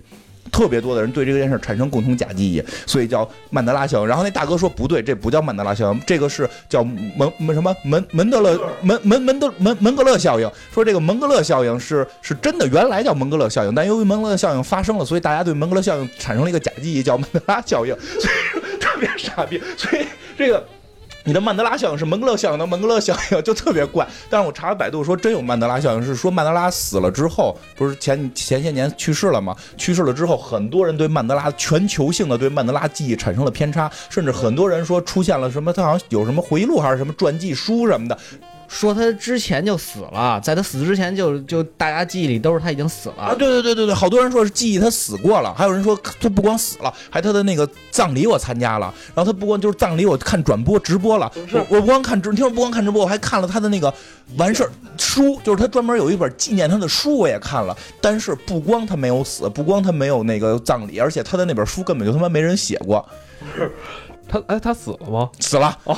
[0.48, 4.06] 特别多的人对这件事产生共同假记忆，所以叫曼德拉效应。
[4.06, 10.50] 然后那大哥说不对，这不叫曼德拉效应，这个是叫门门什么门门德勒门门门德门门格勒效应。
[10.72, 19.60] 说这个门格勒效应是是真的，原来叫门格勒效应，但由于门格勒效应发生了，所以大家对门格勒效应产生了一个假记忆，叫 曼德拉效应，所以特别傻逼。
[19.76, 20.06] 所以
[20.36, 20.66] 这个。
[21.28, 24.08] 你的曼德拉效应是门格勒效应的门格勒效应，就特别怪。
[24.30, 29.54] 但是我查了百度说真有曼德拉效应，是说曼德拉死了之后，不是前前些年去世了吗？
[29.76, 38.18] 去世了之后，很多人对曼德拉全球性的对曼德拉记忆产生了偏差，甚至很多人说出现了什么，他好像有什么回忆录还是什么传记书什么的，
[38.68, 43.22] 说他之前就死了，在他死之前就就大家记忆里都是他已经死了。
[43.22, 43.36] 啊，了。
[43.36, 53.92] 对对对对对，好多人说是记忆他死过了，还有人说他不光死了，还他的那个葬礼我参加了，然后他不光就是葬礼我看转播直播了，我我不光看直，你听说不光看直播，我还看了他的那个
[54.36, 63.04] 完事儿书，就是他专门有一本纪念他的书，我也看了，但是不光他没有死，不光他没有那个葬礼，而且他的那本书根本就他妈没人写过，
[64.28, 65.28] 他哎，他死了吗？
[65.40, 65.94] 死了，我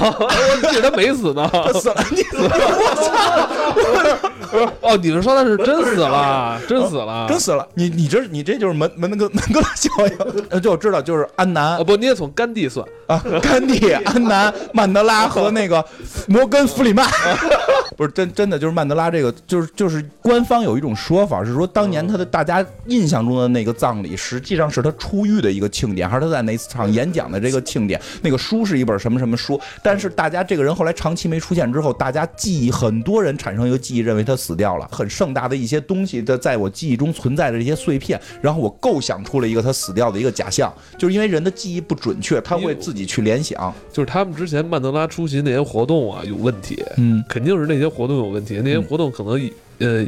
[0.71, 1.49] 记得他没死呢。
[1.53, 4.73] 他死了，你死了，我操！
[4.81, 7.67] 哦，你是说他是真死了，真死了，真死了！
[7.75, 11.85] 你你这你这就是门门那个门格勒效应，呃就我知道就是安南啊！
[11.85, 12.85] 不，你也从甘地算。
[13.07, 15.85] 啊，甘地、安南、曼德拉和那个
[16.29, 17.07] 摩根弗里曼，
[17.97, 28.01] 不是真真的就是曼德拉这个，就是就是官方有一种说法是说，当年他的大家印象中的那个葬礼，实际上是他出狱的一个庆典，还是他在哪场演讲的这个庆典？
[28.23, 29.61] 那个书是一本什么什么书？
[29.83, 43.75] 但是大家这个人后来长期没出现之后，大家记忆很多人产生一个记忆，认为他死掉了，很盛大的一些东西的在我记忆中存在的这些碎片，然后我构想出了一个他死掉的一个假象，就是因为人的记忆不准确，他会自己去联想。
[43.93, 50.07] 就是他们之前曼德拉出席那些活动啊有问题，嗯，肯定是那些活动有问题，那些活动可能以呃。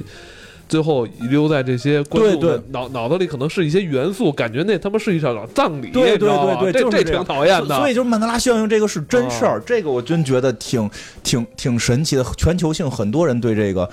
[0.69, 7.77] 最后遗留在这些观众脑脑子里，可能是一些元素，感觉那他妈是一场葬礼，对对对对这这挺讨厌的。
[7.77, 10.89] 所以就是曼德拉效应这个是真事儿，这个我真觉得挺
[11.23, 13.89] 挺挺神奇的，全球性很多人对这个。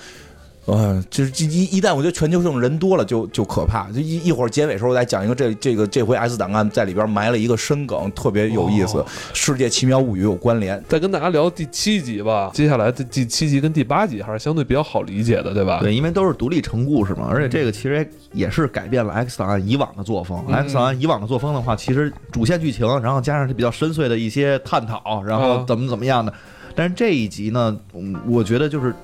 [0.66, 10.80] 呃，就是一一旦我觉得全球性人多了就就可怕，就一一会儿结尾时候我再讲一个这这个这回 S 档案在里边埋了一个深梗，特别有意思，哦世界奇妙物语》有关联。
[10.88, 15.80] 再跟大家聊第七集吧，接下来的第七集跟第八集还是相对比较好理解的，对吧？
[15.80, 20.44] 对，因为都是独立成故事嘛，而且这个其实也是改变了 X 档案以往的作风。
[20.46, 26.32] 嗯 X 档案以往的作风的话，其实主线剧情，然后加上它比较深邃的一些探讨，然后啊怎么怎么样的。
[26.74, 28.94] 但是这一集呢，嗯我觉得就是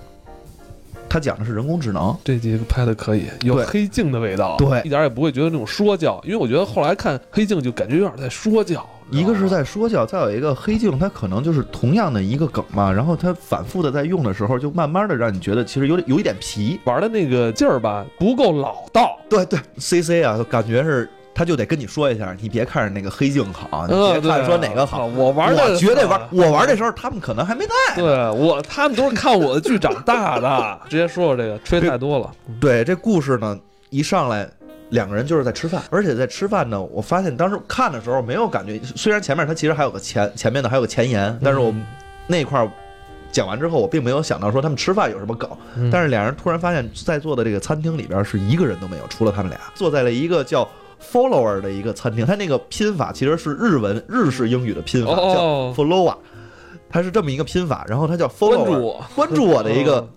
[1.08, 4.80] 它讲的是人工智能，这集拍的可以，有黑镜的味道，对。
[4.84, 16.78] 一点也不会觉得那种说教，因为我觉得后来看黑镜就感觉有点在说教，一个是在说教，再有一个黑镜，它可能就是同样的一个梗嘛，然后它反复的在用的时候，就慢慢的让你觉得其实有点有一点皮。
[16.84, 25.04] 玩的那个劲儿吧不够老道，对对，C C 啊，感觉是他就得跟你说一下，你别看着那个黑镜好，你别看说哪个好。
[25.04, 27.94] 我玩的我绝对玩，我玩的时候他们可能还没在。
[27.94, 30.80] 对我，他们都是看我的剧长大的。
[30.88, 32.32] 直接说说这个，吹太多了。
[32.58, 33.54] 对，这故事呢，
[33.90, 34.48] 一上来
[34.88, 41.70] 两个人就是在吃饭，而且在吃饭呢，我发现当时看的时候没有感觉，虽然前面他其实还有个前前面的还有个前言，但是我
[42.26, 42.70] 那块儿
[43.30, 50.66] 讲完之后，我并没有想到说他们吃饭有什么梗，嗯但是两人突然发现，在座的这个餐厅里边是一个人都没有，除了他们俩，坐在了一个叫
[51.00, 56.16] follower 的一个餐厅，它那个拼法其实是日文日式英语的拼法，叫哦，follower，
[56.88, 60.08] 它是这么一个拼法，然后它叫 follower，注我，关注我的一个嗯。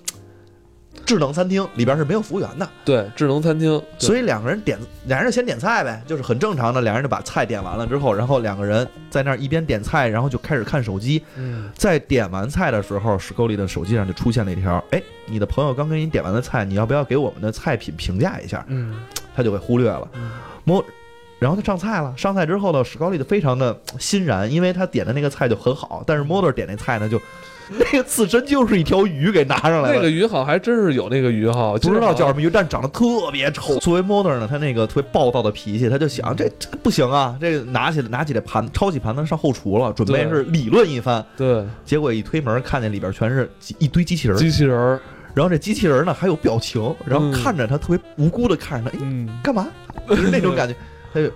[1.06, 2.68] 智能餐厅，里边是没有服务员的。
[2.86, 11.24] 对智能餐厅，所以两个人点，两人就先点菜呗，就是很正常的，两人就把菜点完了之后，然后两个人在那儿一边点菜，然后就开始看手机。
[11.36, 18.64] 嗯，在点完菜的时候，史沟里的手机上就出现了一条，哎，你的朋友刚给你点完的菜，你要不要给我们的菜品评价一下？
[18.68, 18.96] 嗯。
[19.36, 20.08] 他就给忽略了。
[20.14, 20.32] 嗯
[20.70, 20.86] 摸，
[21.40, 27.20] 然后他上菜了，上菜之后呢，史高利就非常的欣然，因为他点的那个菜就很好，但是 Moder 点那菜呢，就
[27.70, 29.96] 那个刺身就是一条鱼给拿上来了。
[29.96, 32.42] 那个鱼好还真是有那个鱼哈，不知道叫什么。
[32.42, 33.78] 鱼，但长得特别丑。
[33.80, 41.26] 作为 Moder 呢，他那个特别暴躁的脾气，他就想这这不行啊，这个拿起来拿起来盘抄起盘子上后厨了，准备是理论一番。
[41.38, 45.00] 对，结果一推门，看见里边全是一堆机器人，机器人，
[45.36, 49.68] 然后这机器人呢还有表情，然后嗯看着他特别无辜的看着他，哎，嗯，干嘛？
[50.10, 50.76] 就是那种感觉，
[51.14, 51.30] 他就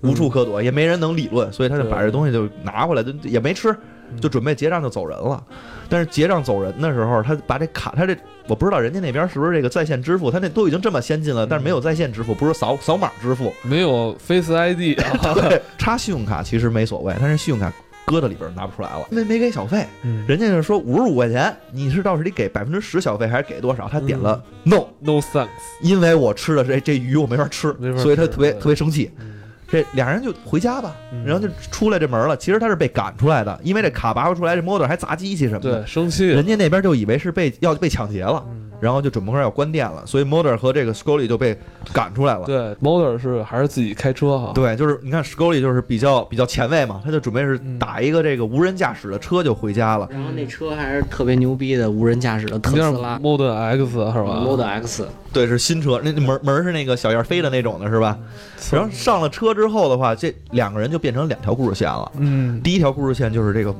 [0.00, 3.74] 无处可躲，也没人能理论，所以他就把这东西就拿回来，就也没吃，
[4.20, 5.42] 就准备结账就走人了。
[5.88, 8.16] 但是结账走人的时候，他把这卡，他这
[8.48, 17.72] 我不知道人家那边是不是这个在线支付，他那都已经这么先进了，但是没有在线支付，不是扫扫码支付，没有 Face ID 啊，对，插信用卡其实没所谓，但是信用卡
[18.06, 20.24] 搁到里边拿不出来了，因为没给小费，嗯。
[20.26, 23.88] 人家就说五十五块钱，你是到时得给百分之十小费还是给多少？
[23.88, 25.48] 他点了 no，，No thanks，
[25.82, 29.10] 因为我吃的这这鱼我没法吃，法所以他特别特别生气。
[29.18, 29.30] 嗯
[29.66, 31.24] 这俩人就回家吧，嗯。
[31.24, 32.36] 然后就出来这门了。
[32.36, 35.80] 其实他是被赶出来的，因为这卡拔不出来，这 model 还砸机器什么的。
[35.80, 41.58] 对，生气，人家那边就以为是被要被抢劫了，嗯然后就准备要关店了，所以 moder 和这个 Scully 就被
[41.92, 42.44] 赶出来了。
[42.44, 50.06] 对，Motor 是还是自己开车哈，对，就是你看 Scully 就是比较比较前卫嘛，他就准备是嗯打一个这个无人驾驶的车就回家了。
[50.10, 58.18] 然后那车还是特别牛逼的无人驾驶的特斯拉 Model X 是吧 Model X，对，是新车，那那门门是那个小燕飞的那种的是吧？
[58.70, 62.12] 然后上了车之后的话，这两个人就变成两条故事线了。
[62.18, 63.74] 嗯第一条故事线就是这个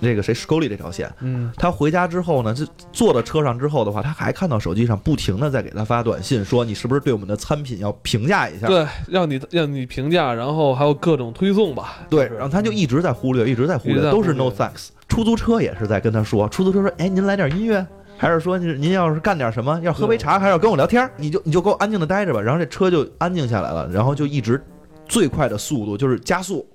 [0.00, 1.12] 这个谁 Scully 这条线。
[1.20, 8.66] 嗯他回家之后呢，就坐到车上之后的话，他还看到手机上不停的在给他发短信，说你是不是对我们的餐品要评价一下？
[8.66, 14.88] 对，让你让你评价，然后还有各种推送吧，对，然后他就一直在忽略，一直在忽略，都是 no thanks。
[15.08, 17.86] 出租车也是在跟他说，出租车说，哎，您来点音乐。
[18.16, 22.40] 还是说您您要是干点什么，要喝杯茶，还是要跟我聊天，你就你就给我安静的待着吧。
[22.42, 24.62] 然后这车就安静下来了，然后就一直
[25.08, 26.66] 最快的速度就是加速，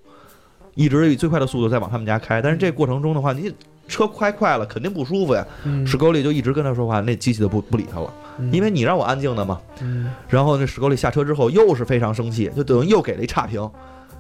[0.75, 2.41] 一直以最快的速度在往他们家开。
[2.41, 3.51] 但是这过程中的话，你
[3.88, 5.45] 车开快了肯定不舒服呀。
[5.63, 5.85] 嗯。
[5.85, 8.13] 史高利就一直跟他说话，那机器就不不理他了，
[8.51, 9.59] 因为你让我安静的嘛。
[9.81, 10.11] 嗯。
[10.27, 13.67] 然后那史高利下车之后又是非常生气，就等于又给了一差评，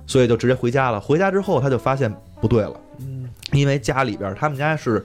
[0.07, 0.99] 所以就直接回家了。
[0.99, 5.03] 回家之后他就发现不对了，嗯，因为家里边他们家是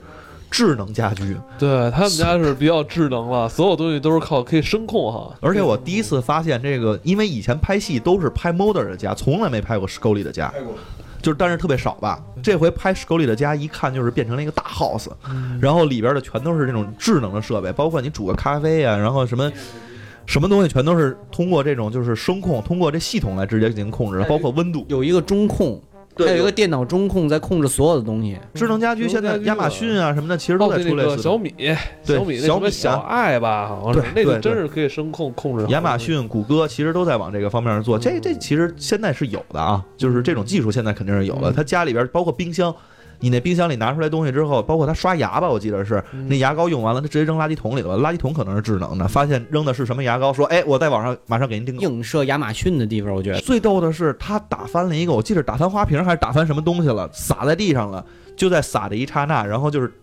[0.51, 10.53] 智能家居，对他们家是比较智能了，所有东西都是靠可以声控哈，而且我第一次发现这个，因为以前拍戏都是拍 Moder 的家，从来没拍过史沟里的家，
[11.21, 12.21] 就是但是特别少吧。
[12.43, 15.09] 这回拍史沟里的家，一看就是变成了一个大 house，
[15.61, 19.51] 然后里边的全都是这种智能的设备，包括你煮个咖啡啊，然后什么。
[20.27, 24.85] 什么东西全都是通过这种就是声控，通过这系统来直接进行控制，包括温度。
[24.87, 25.81] 有一个中控，
[26.15, 28.37] 对还有一个电脑中控在控制所有的东西。
[28.53, 31.15] 智能家居现在亚马逊啊什么的，其实都在出类似的。
[31.15, 31.53] 个小米，
[32.05, 41.49] 对小米那什么小米啊小爱吧，好像是那个真是可以声控控制亚马逊、谷歌其实都在往这个方面做，这这其实现在是有的啊，就是这种技术现在肯定是有的。
[41.49, 42.73] 嗯他家里边包括冰箱，
[43.21, 51.81] 你那冰箱里拿出来东西之后，包括他刷牙吧，我记得是嗯那牙膏用完了，他直接扔垃圾桶里了，垃圾桶可能是智能的，发现扔的是什么牙膏，说哎，我在网上马上给您订购。
[51.81, 58.05] 映射亚马逊的地方，我觉得最逗的是，他打翻了一个，我记得打翻花瓶还是打翻什么东西了，洒在地上了。
[58.35, 59.93] 就在洒的一刹那，然后就是，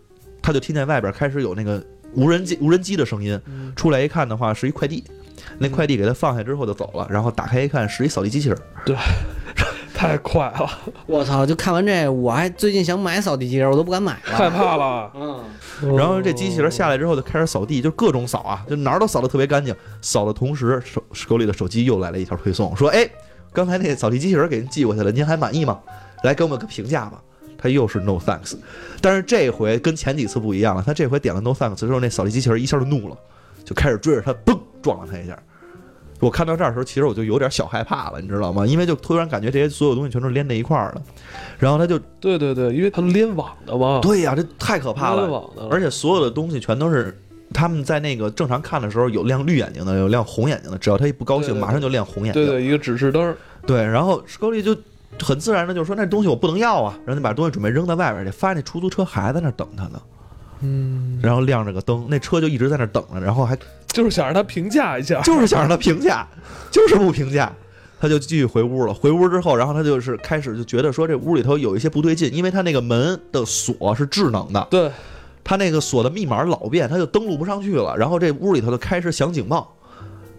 [0.41, 5.03] 他就听见外边开始有那个无人机无人机的声音，嗯出来一看的话是一快递，
[5.57, 8.57] 那快递给他放下之后就走了，然后打开一看是一扫地机器人，
[9.99, 10.69] 太快了，
[11.05, 11.45] 我操！
[11.45, 14.37] 就看完这，我还最近想买扫地机器人，我都不敢买了。
[14.37, 15.11] 害怕了。
[15.13, 15.43] 嗯，
[15.97, 19.75] 然后这机器人下来之后就开始扫地，就各种扫啊，就哪儿都扫得特别干净。
[20.01, 23.05] 扫的同时，手手里的手机又来了一条推送，说：“哎，
[23.51, 25.77] 刚才那扫地机器人给您寄过去了，您还满意吗？
[26.23, 27.21] 来给我们个评价吧。”
[27.61, 28.55] 他又是 no thanks，
[29.01, 33.17] 但是这回跟前几次不一样了，他这回点了 no thanks 之后，那扫地机器人一下就怒了，
[33.65, 35.37] 就开始追着他，嘣撞了他一下。
[36.19, 38.65] 我看到这儿的时候，其实我就有点小害怕了，你知道吗？
[38.65, 41.01] 因为就突然感觉这些所有东西全都连在一块儿了，
[41.57, 47.17] 然后他就对对对，因为它联网的嘛，对呀、这太可怕了，联网的，而且所有的东西全都是
[47.53, 52.45] 他们在那个正常看的时候有亮绿眼睛的，有亮红眼睛的，只要他一不高兴，对对马上就亮红眼睛。
[52.45, 54.75] 对对，一个指示灯，对然后史高利就
[55.21, 59.99] 很自然的就说：“那东西我不能要啊！”然后就把东西准备扔在外边去，发现那出租车还在那儿等他呢，
[60.61, 66.27] 嗯，然后亮着个灯，那车就一直在那等着，然后还就是想让他评价一下， 就是想让他评价，
[66.71, 67.51] 就是不评价。
[68.01, 68.93] 他就继续回屋了。
[68.93, 74.89] 回屋之后，然后他就是开始就觉得说这屋里头有一些不对劲，因为他那个门的锁是智能的，对，
[75.43, 77.93] 他那个锁的密码老变，他就登录不上去了。
[77.97, 79.75] 然后这屋里头就开始响警报，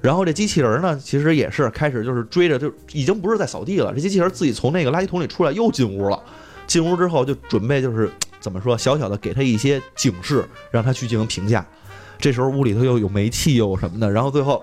[0.00, 3.92] 然后这机器人呢，其实也是开始就是追着，就已经不是在扫地了。
[3.92, 6.18] 这机器人自己从那个垃圾桶里出来，又进屋了。
[6.66, 11.64] 进屋之后就准备就是怎么说，小小的给他一些警示，让他去进行评价。
[12.18, 14.62] 这时候屋里头又有煤气又有什么的，然后最后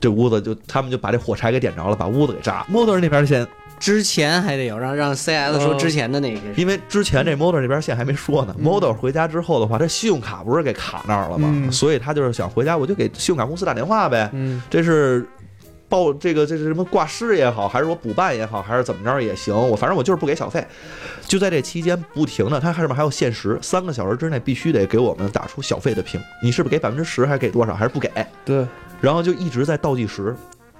[0.00, 2.66] 这屋子就他们就把这火柴给点着了，把屋子给炸。
[2.72, 3.46] motor 那边先
[3.78, 11.48] 之前还得有让让 CS 说之前的那个，因为之前这 Model 这边线还没说呢、嗯 Model 回家之后的话，这信用卡不是给卡那儿了吗？
[11.52, 14.30] 嗯所以他就是想回家，我就给信用卡公司打电话呗。
[14.32, 15.26] 嗯，这是
[15.92, 20.66] 报这个这是什么挂失也好，还是我补办也好，还是怎么着也行，我反正我就是不给小费。
[21.26, 28.10] 就在这期间不停的，它上面还有限时，三个小时之内必须得给我们打出小费的评，你是不是给百分之十，还是给多少，还是不给？
[28.42, 28.66] 对，
[29.02, 30.34] 然后就一直在倒计时，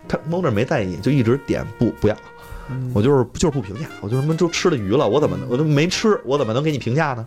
[0.09, 2.17] 他 Motor 没在意，就一直点不不要。
[2.71, 7.27] 嗯我就是就是不评价，我就什么就吃了鱼了，我怎么我都没吃，我怎么能给你评价呢？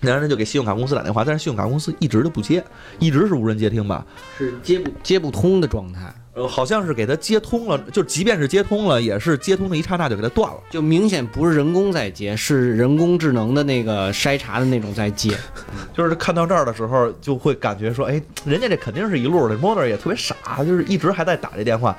[0.00, 2.64] 然后他就给信用卡公司打电话，但是信用卡公司一直都不接，
[2.98, 4.04] 一直是无人接听吧？
[4.36, 10.58] 是接不接不通的状态，呃，好像是给他接通了，就即便是接通了，也是接通的一刹那就给他断了。
[10.70, 15.36] 就明显不是人工在接，是人工智能的那个筛查的那种在接。
[15.92, 21.94] 就是看到这儿的时候，就会感觉说，哎，人家这肯定是一路的 Moder 也特别傻，就是一直还在打这电话。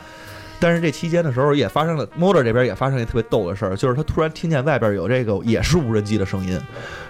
[0.59, 6.59] 但是这期间的时候也发生了 Moder 这边也发生一特别逗的事儿，就是他突然听见外边有这个也是无人机的声音。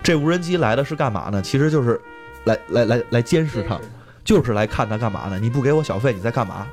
[0.01, 1.41] 这无人机来的是干嘛呢？
[1.41, 2.01] 其实就是
[2.43, 3.79] 来来来来监视他，
[4.25, 5.39] 就是来看他干嘛呢？
[5.39, 6.67] 你不给我小费，你在干嘛？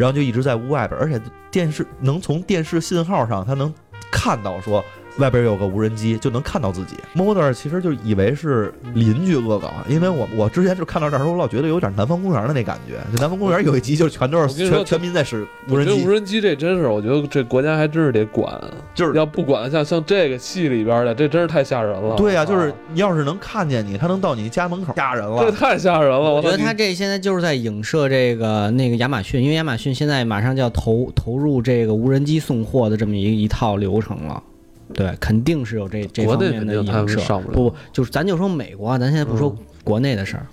[0.00, 3.70] 然后就一直在屋外边，而且电视能从电视信号上，他能
[4.10, 4.82] 看到说
[5.18, 6.96] 外边有个无人机，就能看到自己。
[7.14, 12.94] Motor 其实就以为是邻居恶搞，因为我我之前就看到这儿的时候，我老觉得有点南方公园的那感觉。
[13.12, 18.58] 就南方公园有一集就是全都是全全民在使无人机无，人机这真是，我觉得这国家还真是得管，
[18.94, 22.16] 就是要不管像像这个戏里边的，这真是太吓人了。
[22.16, 25.50] 对呀、就是啊你要是能看见你，他能到你家门口，吓人了这。
[25.50, 26.20] 太吓人了。
[26.20, 34.42] 我觉得他这现在就是在影射这个那个亚马逊，因为亚马逊现在马上就要投投入这个无人机送货的这么一一套流程了。
[34.94, 37.18] 对，肯定是有这这国方面的影射。
[37.40, 37.54] 不了。
[37.54, 40.46] 不不，就是咱就说美国啊，咱现在不说国内的事儿。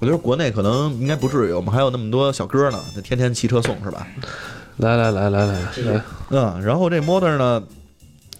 [0.00, 4.06] 我觉得国内可能应该不至于，我们还有那么多小哥呢，那天天骑车送是吧？
[4.78, 7.62] 来来来来来来，嗯，然后这 Motor 呢，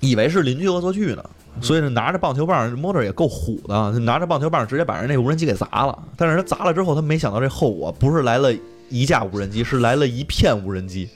[0.01, 1.23] 以为是邻居恶作剧呢，
[1.61, 5.99] 所以呢拿着棒球棒，Motor 也够虎的，拿着棒球棒直接把人那无人机给砸了。
[6.16, 8.51] 但是他砸了之后，他没想到这后果不是来了
[8.88, 11.11] 一架无人机，是来了一片无人机。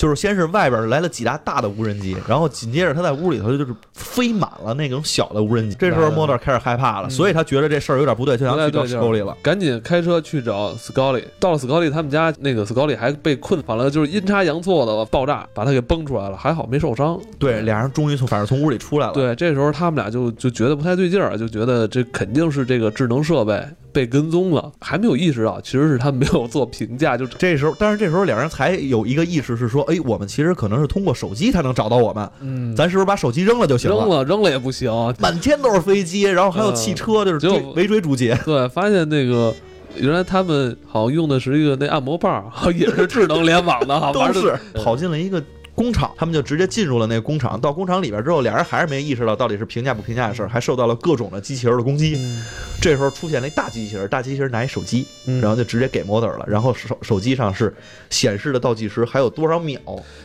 [0.00, 5.76] 就是先是外边来了几架大的无人机，然后紧接着他在屋里头就是飞满了那种小的无人机。
[5.78, 9.36] 这时候 Motor 开始害怕了，嗯所以他觉得这事儿有点不对，就想去找不太对劲儿 Scully 了。
[9.42, 11.22] 赶紧开车去找 Scully。
[11.38, 17.20] 到了 Scully 他们家，那个 Scully 还被困，反正就是阴差阳错的爆炸，把他给崩出来了，还好没受伤。
[17.38, 19.12] 对，俩人终于从反正从屋里出来了。
[19.12, 34.90] 对，这时候他们俩就就觉得不太对劲儿，就觉得这肯定是这个智能设备被跟踪了，还没有意识到其实是他没有做评价，就这时候，但是这时候两人才有一个意识是说，哎，我们其实可能是通过手机才能找到我们，嗯，咱是不是把手机扔了就行扔了扔了也不行。
[35.18, 38.38] 满天都是飞机，然后还有汽车，就是围追逐劫。
[38.44, 39.54] 对，发现那个
[39.96, 45.42] 原来他们好像用的是一个那按摩棒， 也是智能联网的，好 都是跑进了一个
[45.80, 47.58] 工厂，他们就直接进入了那个工厂。
[47.58, 52.16] 到工厂里边之后，俩人还是没意识到到底是评价不评价的事儿，还受到了各种的机器人的攻击。
[52.18, 52.44] 嗯
[52.82, 57.74] 这时候出现了一大机器人，大机器人拿一手机，嗯然后就直接给 model 了，然后手手机上是
[58.08, 59.78] 显示的倒计时还有多少秒，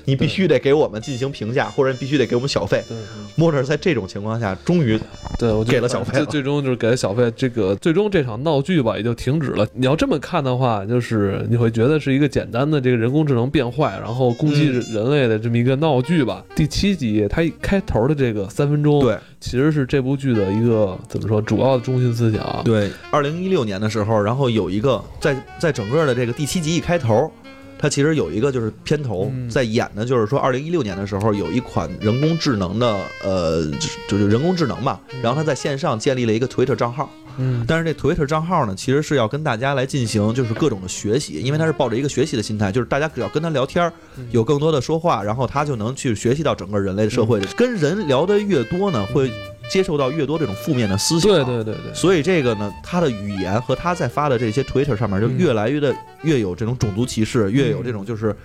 [0.06, 2.82] 你必须得给我们进行评价，或者你必须得给我们小费。
[2.88, 2.97] 对
[3.36, 4.97] model 在这种情况下，终于
[5.38, 7.30] 对，我觉得给了小费了最最终就是给了小费。
[7.36, 9.68] 这个最终这场闹剧吧也就停止了。
[9.74, 16.43] 你要这么看的话，就是你会觉得是一个简单的这个人工智能变坏，然后攻击嗯人类的这么一个闹剧吧。
[16.56, 22.64] 第七集它一开头的这个三分钟，对，其实是这部剧的一个怎么说主要的中心思想。
[22.64, 27.32] 对，二零一六年的时候，然后有一个在在整个的这个第七集一开头，
[27.78, 43.91] 它其实有一个就是片头嗯在演的，就是说二零一六年的时候有一款人工智能的呃，就是就是人工智能吧，然后它在线上建立了一个 Twitter 账号，嗯，但是这 Twitter 账号呢，其实是要跟大家来进行就是各种的学习，因为他是抱着一个学习的心态，就是大家只要跟他聊天儿，
[44.31, 47.39] 有更多的说话，然后他就能去学习到整个人类的社会。
[47.55, 49.31] 跟人聊得越多呢，会
[49.69, 51.31] 接受到越多这种负面的思想。
[51.31, 58.36] 对对对对，所以这个呢，他的语言和他在发的这些 Twitter 上面就嗯越来越的越有这种种族歧视，越有这种就是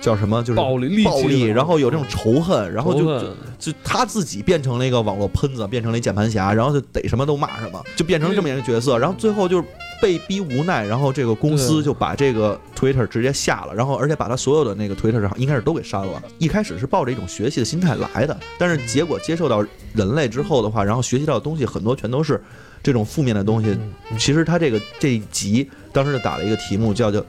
[0.00, 3.26] 叫什么就是暴力暴力，然后有这种仇恨，然后就就
[3.58, 9.64] 就他自己变成了一个网络喷子，变成了一键盘侠，然后就逮什么都骂什么，就变成了这么一个角色，然后最后就是
[10.00, 16.22] 被逼无奈，然后这个公司就把这个 Twitter 直接下了，然后而且把他所有的那个 Twitter 上应该是都给删了。
[16.38, 22.40] 一开始是抱着一种学习的心态来的，但是结果接受到人类之后的话，然后学习到的东西很多全都是
[22.82, 23.76] 这种负面的东西。
[24.16, 27.20] 其实他这个这一集当时就打了一个题目叫叫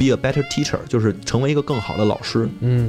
[0.00, 2.48] Be a better teacher，就是成为一个更好的老师。
[2.60, 2.88] 嗯，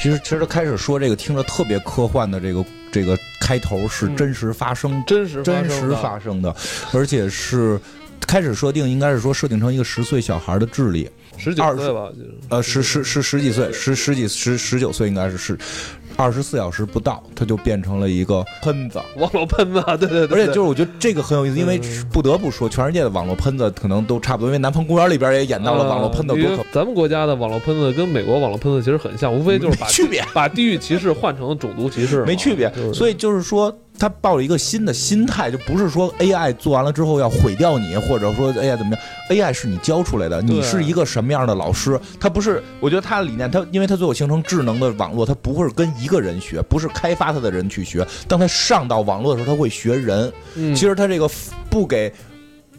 [0.00, 4.16] 其实其实他开始说这个听着特别科幻的这个这个开头是嗯。
[4.16, 6.54] 真实发生真实真实发生的，
[6.92, 7.80] 而且是
[8.20, 11.10] 开始设定应该是说设定成一个十岁小孩的智力，
[11.50, 15.58] 十九二岁吧，就是呃，十十十十几岁，十十几十十九岁应该是是
[16.16, 19.00] 二十四小时不到，他就变成了一个喷子。
[19.16, 26.34] 网络喷子，对对对，而且就是我觉得这个很有意思，因为嗯不得不说，全世界的网络喷子可能都差不多，因为《南方公园》里边也演到了网络喷子
[26.70, 32.94] 咱们国家的网络喷子跟美国网络喷子其实很像，无非就是把区别把地域歧视换成种族歧视，没区别就是。
[32.94, 41.98] 所以就是说，他抱着一个新的心态，就不是说 AI 做完了之后要毁掉你，或者说 AI 怎么样，AI 是你教出来的，你是一个什么样的老师？
[42.18, 48.06] 他不是，我觉得他的理念，他因为他最后形成智能的网络，他不会跟一个人学，不是开发他的人去学。
[48.26, 50.32] 当他上到网络的时候，他会学人。
[50.56, 51.30] 嗯其实他这个
[51.70, 52.12] 不给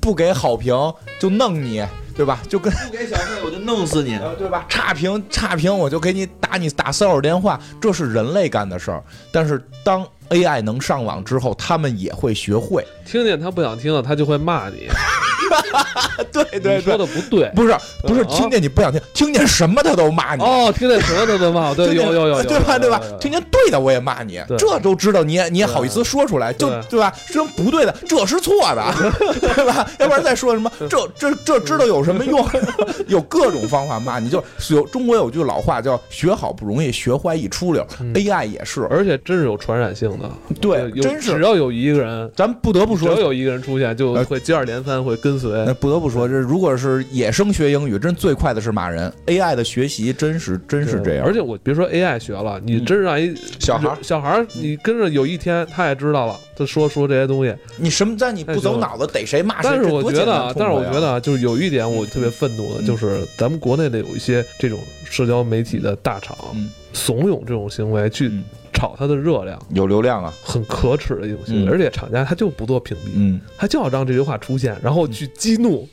[0.04, 0.76] 不给好评
[1.18, 1.82] 就弄你，
[2.14, 2.40] 对吧？
[2.50, 4.16] 就跟不给小费我就弄死你。
[4.18, 4.66] 呃， 对吧？
[4.68, 9.02] 差评差评，我就给你打你打骚扰电话，这是人类干的事儿。
[9.32, 12.86] 但是当 AI 能上网之后，他们也会学会。
[13.06, 14.88] 听见他不想听了，他就会骂你，
[16.32, 17.50] 对对说的不对。
[17.56, 20.44] 不是不是，啊听见你不想听，听见什么他都骂你。
[20.44, 22.80] 哦，听见什么他都骂我，对，有有有有，对吧？
[22.80, 23.02] 对吧？
[23.20, 27.14] 听见对的我也骂你，这都知道，你也你也好意思说出来，就对对吧？
[27.28, 28.84] 这不对的，这是错的，
[29.40, 29.88] 对吧？
[30.00, 32.44] 要不然再说什么，这这这知道有什么用？
[33.08, 40.30] 有各种方法骂你，就是有中国有句老话叫“学好不容易，学坏一出溜嗯 ”，AI 也是，而且真是有传染性的，
[40.62, 41.34] 对，真是。
[41.34, 45.74] 只要有一个人，咱不得不说，只要有一个人出现，就呃会接二连三会跟随那。
[45.74, 49.12] 不得不说，这如果是野生学英语，真最快的是骂人。
[49.26, 57.54] AI 的学习真是真是这样，而且我别说 AI 学了，你嗯真让一小孩儿小孩儿，你跟着有一天他也知道了，他说说这些东西。
[57.78, 59.70] 你什么在你不走脑子，逮谁骂谁。
[59.72, 68.44] 但是我觉得啊，但是我觉得啊，就是有一点我特别愤怒的，嗯就是咱们国内的有一些这种社交媒体的大厂嗯怂恿这种行为去嗯
[68.84, 71.68] 炒它的热量，有流量啊，很可耻的一种行为。
[71.68, 75.88] 嗯而且厂家他就不做屏蔽，嗯，他就要让这句话出现，然后去激怒。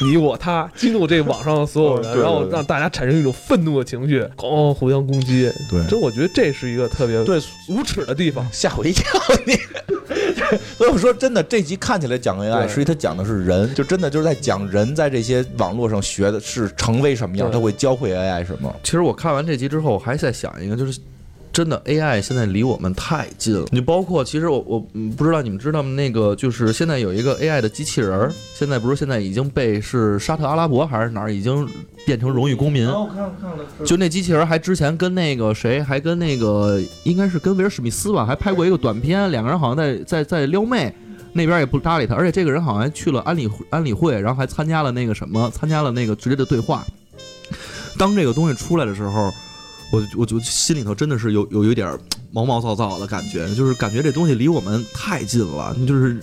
[0.00, 5.48] 你我他激怒这网上的所有人，嗯对对然后让大家产生一种愤怒的情绪，咣互相攻击。
[5.70, 8.44] 对真我觉得这是一个特别对，无耻的地方。
[8.50, 9.04] 吓我一跳
[9.46, 9.54] 你。
[10.76, 18.74] 所以我说真的，这集看起来讲 AI，实际它讲的是人，就真的就是在讲人在这些网络上学的是成为什么样，他会教会 AI 什么。
[18.82, 20.98] 其实我看完这集之后，我还在想一个，就是
[21.52, 23.66] 真的 AI 现在离我们太近了。
[23.70, 25.90] 你包括其实我我嗯不知道你们知道吗？
[25.90, 31.68] 那个就是现在有一个 AI 的机器人儿，现在不是现在已经被是沙特阿拉伯还是哪儿已经
[32.06, 32.88] 变成荣誉公民。
[32.88, 40.94] 我看看了，就那机器人还之前跟那个谁，还跟那个应该是跟威尔史密斯吧，还拍过一个短片，两个人好像在在在撩妹，
[41.34, 46.82] 那边也不搭理他，而且这个人好像还去了安理安理会，然后还参加了那个什么，参加了那个直接的对话。
[47.98, 49.30] 当这个东西出来的时候，
[49.92, 51.96] 我我就心里头真的是有有有一点儿
[52.32, 56.18] 毛毛躁躁的感觉，就是感觉这东西离我们太近了，就是。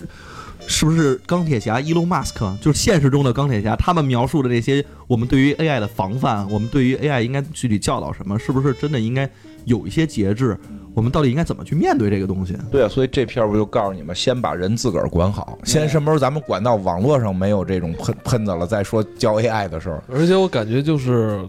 [0.66, 9.28] 是不是钢铁侠伊隆马斯克，就是现实中的钢铁侠，他们描述的这些我们对于 AI 的防范，我们对于 AI 应该具体教导什么，是不是真的应该
[9.64, 10.56] 有一些节制？
[10.94, 12.56] 我们到底应该怎么去面对这个东西？
[12.70, 20.04] 对啊，所以这片儿我就告诉你们，先把人自个儿管好，先什么时候咱们管到网络上没有这种喷喷子了，再说教 AI 的事儿。
[20.12, 21.40] 而且我感觉就是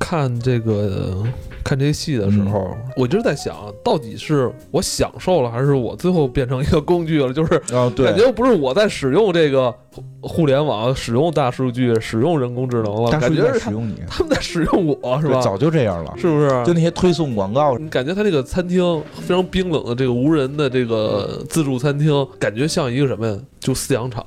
[0.00, 1.22] 看这个
[1.62, 7.30] 看这些戏的时候，我就是在想，到底是我享受了，还是我最后变成一个工具了？
[7.34, 10.02] 就是哦，感觉不是我在使用这个互
[10.40, 15.40] 互联网、使用大数据、使用人工智能了，大数据感觉是使用你，他们在使用我，是吧？
[15.40, 16.12] 早就这样了。
[16.16, 16.48] 是不是？
[16.64, 23.38] 就那些推送广告，你感觉他这个餐厅非常冰冷的这个无人的这个自助餐厅，感觉像一个什么呀？
[23.60, 24.24] 就饲养场，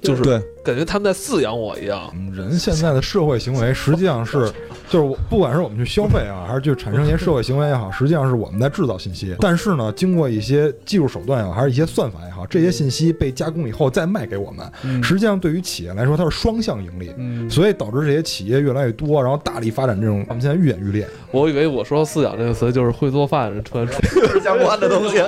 [0.00, 2.10] 就是对，感觉他们在饲养我一样。
[2.14, 4.50] 嗯人现在的社会行为实际上是，
[4.90, 9.36] 就是我不管是我们去消费啊，还是去产生一些社会行为也好，实际上是我们在制造信息。
[9.38, 17.12] 但是呢，经过一些技术手段也好，还是一些算法也好，这些信息被加工以后再卖给我们，实际上对于企业来说，它是双向盈利。
[17.16, 21.06] 嗯，所以导致这些企业越来越多，然后大力发展这种，他们现在愈演愈烈。
[21.30, 25.18] 我以为我说“饲养”这个词就是会做饭，突然出相关的东西。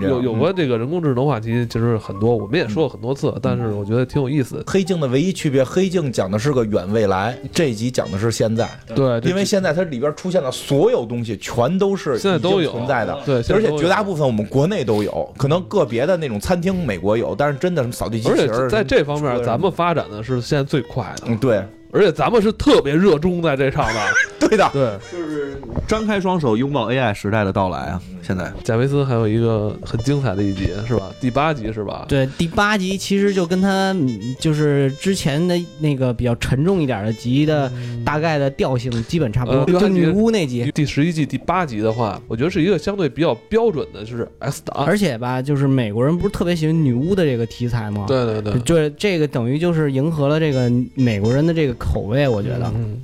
[0.00, 4.62] 有有关这个人工智能话题，其实很多，我们也说过很多次，但是我觉得挺有意思。
[4.66, 8.68] 黑镜的唯一区别，黑镜讲的是个远未来，这一集讲的是现在。
[8.94, 21.62] 对，因为现在它里边出现的所有东西，全都是现在都有存在的，对而且绝大部分我们国内都有，可能个别的那种餐厅美国有，但是真的什么扫地机器人儿，在这方面，咱们发展的是现在最快的，嗯对
[21.96, 24.00] 而且咱们是特别热衷在这上的。
[24.48, 25.56] 对的，对，就是
[25.88, 28.00] 张开双手拥抱 AI 时代的到来啊！
[28.22, 31.10] 现在贾维斯还有一个很精彩的一集，是吧？
[31.20, 32.04] 第八集是吧？
[32.06, 37.72] 对，第八集其实就跟他嗯就是之前的那个比较沉重一点的集的
[38.04, 40.70] 大概的调性基本差不多，呃就女巫那集。
[40.74, 44.84] 第十一季第八集的话，我觉得是一个相对比较标准的，就是 S 档。
[44.84, 52.70] 而且吧，就是美国人不是特别喜欢女巫的这个题材吗？，对对对，就是这个等于就是迎合了这个美国人的这个口味，我觉得。
[52.74, 53.02] 嗯，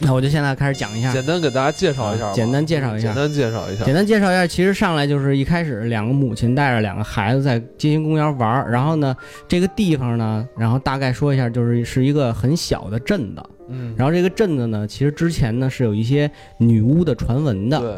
[0.00, 3.94] 那我就现在开始讲一下，简单给大家介绍一下吧，简单介绍一下简单介绍一下简。
[3.94, 9.14] 单介绍一下，其实上来就是一开始两个母亲带着两个孩子在街心公园玩儿，然后呢，
[9.46, 17.90] 这个地方呢，然后大概说一下，就是是一个很小的镇子，嗯，然后这个镇子呢，其实之前呢是有一些女巫的传闻的，对，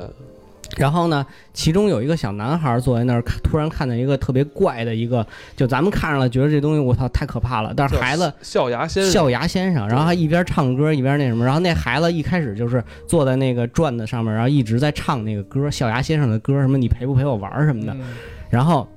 [0.77, 18.01] 然后呢，其中有一个小男孩坐在那儿，突然看见一个特别怪的一个，就咱们看上了觉得这东西我操太可怕了，但是孩子笑牙先生，笑牙先生，然后他一边唱歌一边那什么，然后那孩子一开始就是坐在那个转子上面，然后一直在唱那个歌，笑牙先生的歌，什么你陪不陪我玩儿什么的，嗯。
[18.51, 18.89] 然后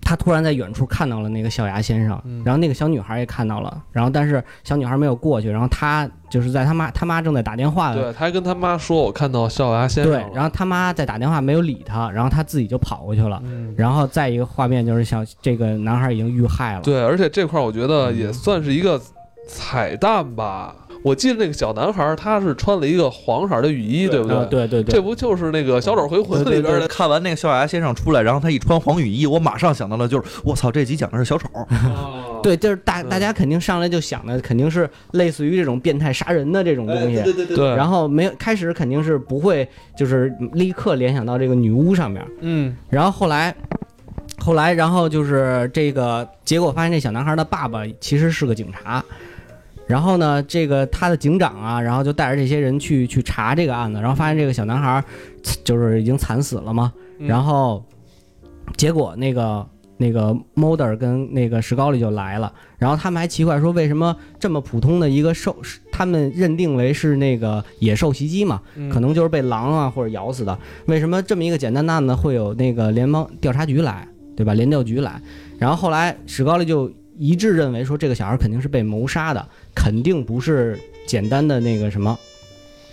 [0.00, 13.40] 他突然在远处看到了那个笑牙先生嗯，然后那个小女孩也看到了，然后但是小女孩没有过去，然后他就是在他妈他妈正在打电话对，他还跟他妈说：“我看到笑牙先生。”，对然后他妈在打电话没有理他，然后他自己就跑过去了。
[13.44, 19.00] 嗯，然后再一个画面就是小这个男孩已经遇害了，对，而且这块儿我觉得也算是一个
[19.46, 20.74] 彩蛋吧。
[21.08, 26.86] 我记得那个小男孩儿他是穿了一个黄色的雨衣，对不对对对对，这不就是那个《小丑回魂》里边的？
[26.86, 31.48] 看完那个笑牙先生出来，然后他一穿黄雨衣，我马上想到了，就是我操，这集讲的是小丑。
[32.42, 43.54] 对，就是大嗯大家肯定上来就想的肯定是类似于这种变态杀人的这种东西，对对对，然后没有开始肯定是不会就是立刻联想到这个女巫上面，嗯，然后后来。
[44.40, 49.04] 后来，然后就是这个结果，发现这小男孩的爸爸其实是个警察。
[49.88, 55.02] 然后呢，这个他的警长啊，然后就带着这些人去去查这个案子，然后发现这个小男孩
[55.64, 56.92] 就是已经惨死了嘛。
[57.18, 57.84] 嗯然后
[58.76, 59.66] 结果那个
[59.96, 65.56] 那个 Mulder 跟那个史高利就来了，然后他们还奇怪说，为什么这么普通的一个兽，
[65.90, 70.56] 他们认定为是那个野兽袭击嘛，嗯可能就是被狼啊或者咬死的。
[70.86, 74.54] 为什么这么一个简单的案子会有那个联邦调查局来，对吧？
[74.54, 75.20] 联调局来，
[75.58, 82.18] 然后后来史高利就一致认为说，这个小孩肯定是被谋杀的，肯定不是简单的那个什么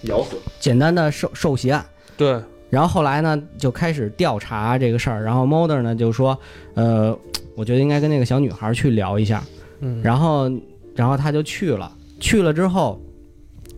[0.01, 0.35] 咬死。
[0.59, 1.85] 简单的受受袭案。
[2.17, 5.23] 对，然后后来呢，就开始调查这个事儿。
[5.23, 6.37] 然后 Mulder 呢就说，
[6.73, 7.17] 呃，
[7.55, 9.43] 我觉得应该跟那个小女孩去聊一下。
[9.79, 10.49] 嗯，然后，
[10.95, 11.91] 然后他就去了。
[12.19, 12.99] 去了之后，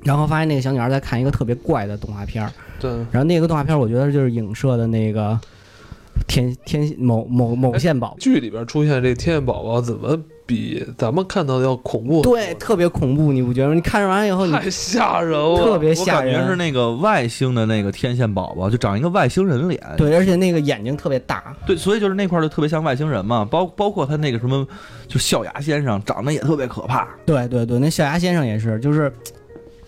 [0.04, 2.52] 然后发现那个小女孩在看一个特别怪的动画片儿。
[2.80, 5.38] 对，然后那个动画片儿，我觉得就是影射的那个
[6.28, 10.16] 天天某某某县宝，剧里边出现这天线宝宝怎么
[10.48, 12.24] 比咱们看到的要恐怖？
[12.24, 13.74] 对，，特别恐怖，你不觉得吗？
[13.76, 16.34] 你看完以后，你太吓人了，特别吓人。
[16.34, 19.80] 感觉是那个外星的那个天线宝宝，就长一个外星人脸。
[19.98, 24.66] 对，而且那个眼睛特别大，对，所以就是那块儿就特别像外星人嘛，包包括他那个什么，
[25.08, 27.08] 就笑牙先生长得也特别可怕。
[27.26, 29.12] 对对对，那笑牙先生也是，就是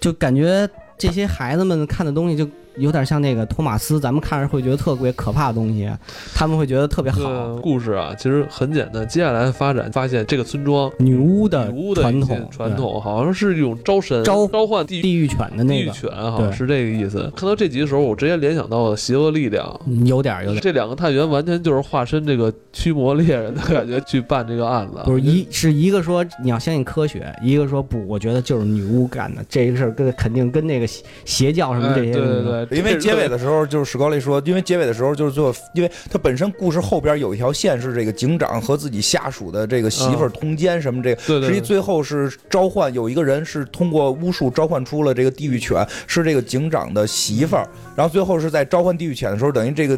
[0.02, 2.46] 就感觉这些孩子们看的东西就
[2.80, 5.90] 有点像那个托马斯，咱们看着会觉得特别可怕的东西，
[6.34, 7.20] 他们会觉得特别好。
[7.20, 9.08] 个故事啊，其实很简单。
[9.08, 17.32] 接下来发展，发现这个村庄女巫的女巫的传统，传统好像是一种招神、召召唤地地狱犬的地狱那个，犬，好像对是这个意思。
[17.36, 19.80] 看到这集的时候，我直接联想到了邪恶力量。
[19.86, 20.62] 嗯有点有点。
[20.62, 41.50] 这两个探员完全就是化身这个驱魔猎人的感觉去办这个案子，不是一是一个说你要相信科学，一个说不，我觉得就是女巫干的这个事儿，跟肯定跟那个邪邪教什么哎这些对对对，因为结尾的时候，就是史高丽说，因为结尾的时候就是最后，因为他本身故事后边有一条线是这个警长和自己下属的这个媳妇儿通奸什么这个，对对对。
[41.50, 49.98] 实际最后是召唤有一个人是通过巫术召唤出了这个地狱犬，是这个警长的媳妇儿，然后最后是在召唤地狱犬的时候，等于这个。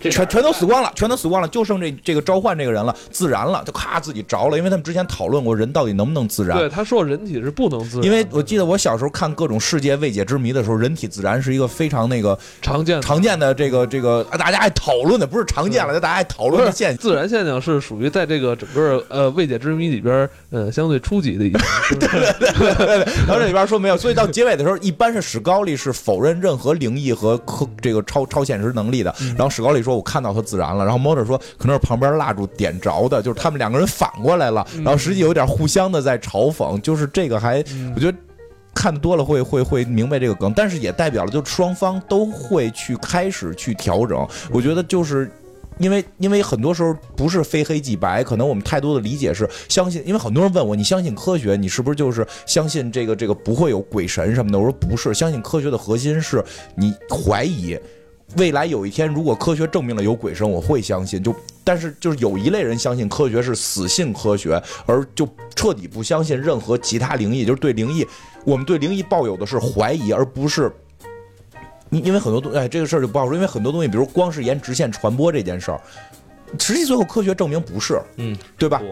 [0.00, 16.98] 全全都死光了，全都死光了，就剩这这个召唤这个人了，自燃了，就咔自己着了，因为他们之前讨论过人到底能不能自燃，对他说人体是不能自燃，因为我记得我小时候看各种世界未解之谜的时候，人体自燃是一个非常那个常见的常见的这个这个大家爱讨论的，不是常见了，就大家爱讨论的现象。
[16.98, 21.60] 自然现象是属于在这个整个呃未解之谜里边呃相对初级的一种，
[23.26, 29.14] 然后这里边说没有，所以到结尾的时候，一般是史高利是否认任何灵异和科这个超超现实能力的。
[29.36, 37.64] 然后史高利说：“我看到他自燃了。”然后 Motor 说：“可能是旁边蜡烛点着的，就是他们两个人反过来了。”然后实际有点互相的在嘲讽，就是这个还
[37.94, 38.16] 我觉得。
[38.74, 44.24] 看的多了会会会明白这个梗，但是也代表了就双方都会去开始去调整。
[44.52, 45.28] 我觉得就是
[45.78, 54.56] 因为因为很多时候不是非黑即白，可能我们太多的理解是相信，因为很多人问我你相信科学，你是不是就是相信这个这个不会有鬼神什么的？
[54.56, 56.44] 我说不是，相信科学的核心是
[56.76, 57.76] 你怀疑。
[58.36, 61.22] 未来有一天，如果科学证明了有鬼神，我会相信。
[61.22, 68.06] 就但是就是有一类人相信科学是死信科学，而就彻底不相信任何其他灵异，就是对灵异，
[68.44, 70.70] 我们对灵异抱有的是怀疑，而不是。
[71.90, 75.80] 因因为很多东哎，这个事儿就不好说，因为很多东西，比如光是沿直线传播这件事儿，
[76.58, 78.82] 实际最后科学证明不是，嗯，对吧？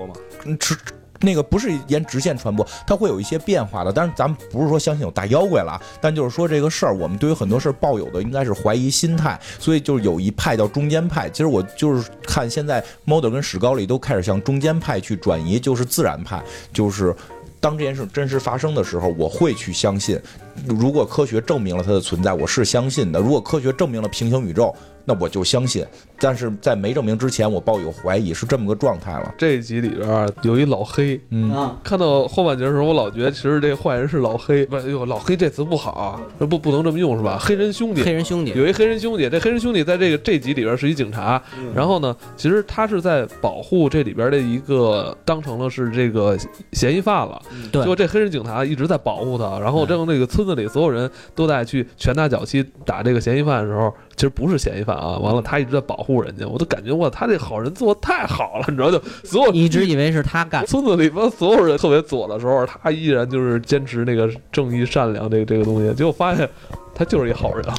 [0.45, 0.75] 嗯，直
[1.21, 3.93] 那个不是沿直线传播，它会有一些变化的。
[3.93, 11.29] 但是咱们不是说相信有大妖怪了，但就是说这个事儿，我们对于很多事儿抱有的应该是怀疑心态，所以就是有一派叫中间派。
[11.31, 16.43] 其实我就是看现在 Model 跟史高利都开始向中间派去转移，就是自然派，
[16.73, 17.15] 就是。
[17.59, 20.21] 当这件事真实发生的时候，我会去相信。
[20.67, 24.73] 如果科学证明了它的存在，我是相信的；如果科学证明了平行宇宙，
[25.05, 25.85] 那我就相信。
[26.19, 29.35] 但是在没证明之前，我抱有怀疑，是这么个状态了。
[29.37, 37.39] 这一集里边有一老黑，嗯，啊，看到后半截的时候，我老觉得其实这个坏人是老黑，不是，哎呦，老黑这词不好啊，这不不能这么用是吧？
[37.41, 41.43] 黑人兄弟，黑人兄弟，有一黑人兄弟，这黑人兄弟在这个这集里边是一警察，
[41.75, 46.37] 然后呢，其实他是在保护这里边的一个当成了是这个
[46.73, 47.41] 嫌疑犯了。
[47.71, 55.19] 对结果这黑人警察一直在保护他，然后这个那个村子里所有人都在去拳打脚踢打这个嫌疑犯的时候，其实不是嫌疑犯啊。
[55.19, 66.49] 完了，他一直在保护人家，我都感觉哇，他这好人做的太好了，你知道就所有一直以为是他干，村子里边所有人特别左的时候，他依然就是坚持那个正义善良这个这个东西，结果发现
[66.95, 67.67] 他就是一好人。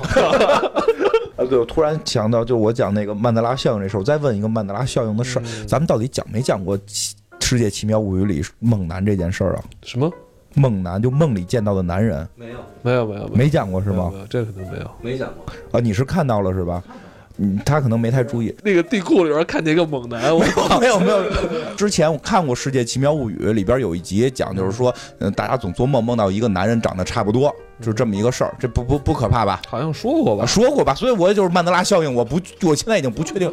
[1.37, 9.63] 啊，对，我突然想到，就我讲那个曼德拉效应这事儿，我再问一个曼德拉效应的事儿，咱们到底讲没讲过《奇世界奇妙物语》里猛男这件事儿啊？
[9.83, 10.11] 什么？
[10.55, 14.11] 梦男就梦里见到的男人，没有，没有没有没讲过是吗？
[14.27, 14.89] 这肯定没有。
[15.01, 15.45] 没讲过。
[15.71, 16.83] 啊，你是看到了是吧？
[17.37, 18.53] 嗯，他可能没太注意。
[18.63, 20.39] 那个地库里边看见一个猛男，我
[20.79, 21.23] 没有没有，
[21.75, 29.61] 之前我看过《世界奇妙物语》，里边有一集讲，就是说，嗯，大家总做梦梦到一个男人长得差不多，就是这么一个事儿，这不不不可怕吧？
[29.67, 30.45] 好像说过吧？
[30.45, 30.93] 说过吧？
[30.93, 33.51] 所以我也就是曼德拉效应，我不，我现在已经不确定，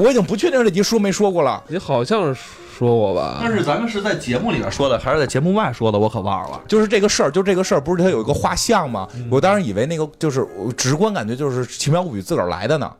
[0.00, 1.62] 我已经不确定这集说没说过了。
[1.68, 2.40] 你好像是
[2.78, 3.38] 说过吧？
[3.42, 5.98] 但是咱们是在节目里边说的，还是在节目外说的？
[5.98, 6.58] 我可忘了。
[6.66, 9.06] 就是这个事儿，就这个事儿，不是它有一个画像吗？
[9.30, 12.90] 我当时以为那个就是我直观感觉就是《奇妙物语》自个儿来的呢，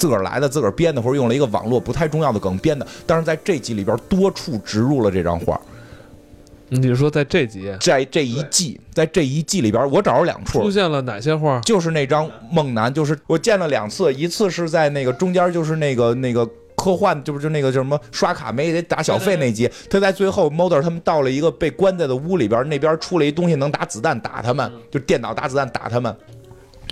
[0.00, 2.86] 自个儿来的，自个儿编的，或者用了一个网络不太重要的梗编的。
[3.06, 5.60] 但是在这集里边多处植入了这张画，
[6.70, 10.70] 你是说在这集在这一季，在这一季里边，我找着两处出。
[10.70, 11.60] 现了哪些画？
[11.60, 26.16] 就是那张梦男，就是我见了两次，一次是在那个中间，就是那个那个科幻，就是就那个叫什么刷卡没得打小费那集，他在最后 Mulder 他们到了一个被关在的屋里边，那边出了一东西能打子弹打他们，就电脑打子弹打他们。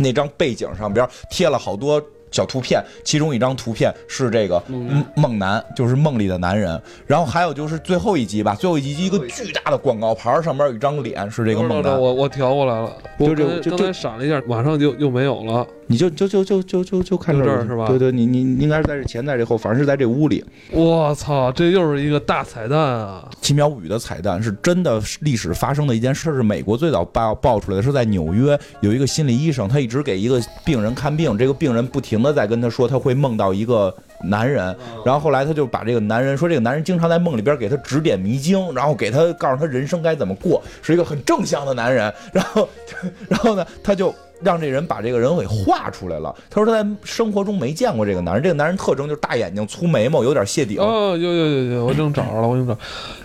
[0.00, 2.00] 那张背景上边贴了好多
[2.31, 6.81] 小图片，其中一张图片是这个梦梦男，就是梦里的男人。
[7.07, 12.01] 然后还有就是最后一集吧，最后一集一个巨大的广告牌上面有一张脸，是这个梦男。
[12.01, 15.66] 我我调过来了，就这就刚才闪了一下，马上就又没有了。
[15.91, 20.45] 你就就就就就就就看就这这儿是吧对对，你你你应该是在这前，在这后，反正是在这屋里。
[20.70, 23.26] 我操，这又是一个大彩蛋啊！
[23.41, 34.76] 《奇妙物语》的彩蛋是真的历史发生的一件事，是美国最早爆爆出来的，是在纽约有一个心理医生，他一直给一个病人看病，这个病人不停的在跟他说他会梦到一个男人，
[35.07, 42.68] 然后后来他就把这个男人说这个男人经常在梦里边给他指点迷津，然后给他告诉他人生该怎么过，是一个很正向的男人，然后
[43.26, 44.14] 然后呢他就。
[44.41, 46.34] 让这人把这个人给画出来了。
[46.51, 50.78] 他说他在生活中没见过这个男人，这个男人特征就是大眼睛、粗眉毛，有点谢顶。
[50.80, 52.76] 哦，有有有有，我正找着了，我正找。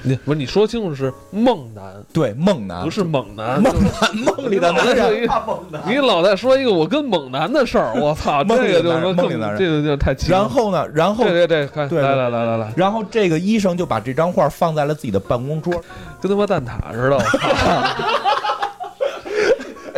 [0.01, 3.61] 你不是你说清楚是梦男，对，梦男不是猛男。
[3.61, 5.29] 梦男梦里的男人。
[5.87, 10.37] 你老在说一个我跟猛男的事儿，我操， 这个就男人更梦里男人这个就太奇了。
[10.37, 15.73] 然后呢，然后对对对，对来来来来来，然后这个医生就把这张画放在了自己的办公桌，
[16.21, 17.17] 跟他妈蛋挞似的。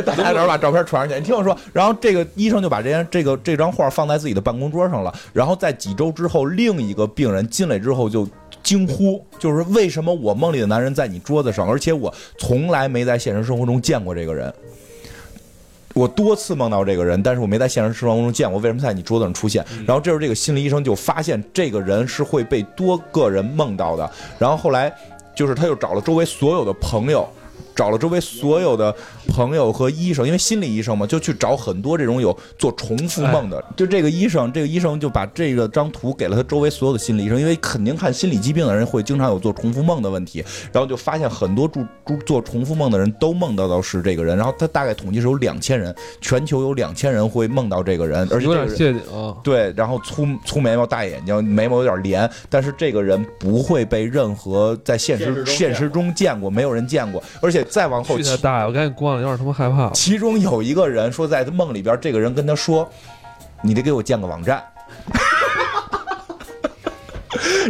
[0.03, 1.19] 大家等把照片传上去。
[1.19, 5.13] 你听我说，然后这个医生就把这张这个这张画放在自己的办公桌上了。
[5.33, 8.27] 然后在几周之后，另一个病人进来之后就
[8.63, 14.53] 惊呼，就是为什么我梦里的男人在你桌子上，而且我从来没在现实生活中见过这个人。
[15.93, 19.65] 我多次梦到这个人，但是我没在现实生活中见过，为什么在你桌子上出现？
[19.87, 24.11] 然后这时候这个心理医生就发现这个人是会被多个人梦到的。
[24.37, 24.93] 然后后来
[25.33, 27.25] 就是他又找了周围所有的朋友，
[27.73, 28.93] 找了周围所有的
[29.28, 33.63] 朋友和医生，因为心理医生嘛，就去找很多这种有做重复梦的。
[33.76, 41.84] 就这个医生，这个医生就把这个张图给了他周围所有的心理医生，因为肯定看心理疾病的人会经常有做重复梦的问题，然后就发现很多做
[42.26, 49.36] 做重复梦的人都梦到的是这个人，然后他大概统计是有两千人，全球有两千人会梦到这个人，而且有这个人点谢顶。
[49.43, 58.65] 对，然后粗粗眉毛、大眼睛，眉毛有点连，但是这个人不会被任何在现实现实中见过，没有人见过，而且再往后去，他大！
[58.67, 59.89] 我赶紧关了，有点他妈害怕。
[59.91, 62.89] 其中有一个人说，在梦里边，这个人跟他说
[63.63, 64.63] ：“你得给我建个网站。”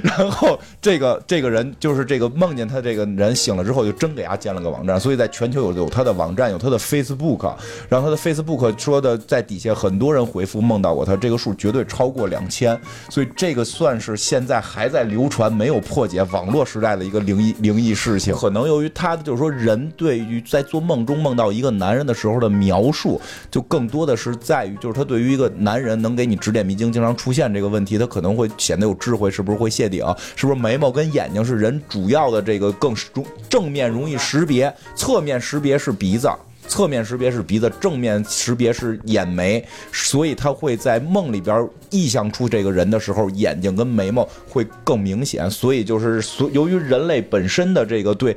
[0.04, 7.54] 然后这个这个人就是这个梦见他这个人醒了之后，就真给他建了个网站，所以在全球有有他的网站，有他的 Facebook，
[7.90, 18.34] 然后他的 Facebook 说的在底下很多人回复梦到过他，这个数绝对超过两千，所以这个算是现在还在流传没有破解网络时代的一个灵异灵异事情。
[18.36, 30.06] 可能由于他就是说人对于在做梦中梦到一个男人的时候的描述，就更多的是在于就是他对于一个男人能给你指点迷津，经常出现这个问题，他可能会显得有智慧，是不是会谢顶？
[30.36, 36.30] 是不是眉毛跟眼睛是人主要的这个更中正面容易识别，侧面识别是鼻子。
[36.68, 41.56] 侧面识别是鼻子，正面识别是眼眉，所以他会在梦里边
[41.92, 45.48] 臆想出这个人的时候，眼睛跟眉毛会更明显。
[45.48, 48.36] 所以就是所由于人类本身的这个对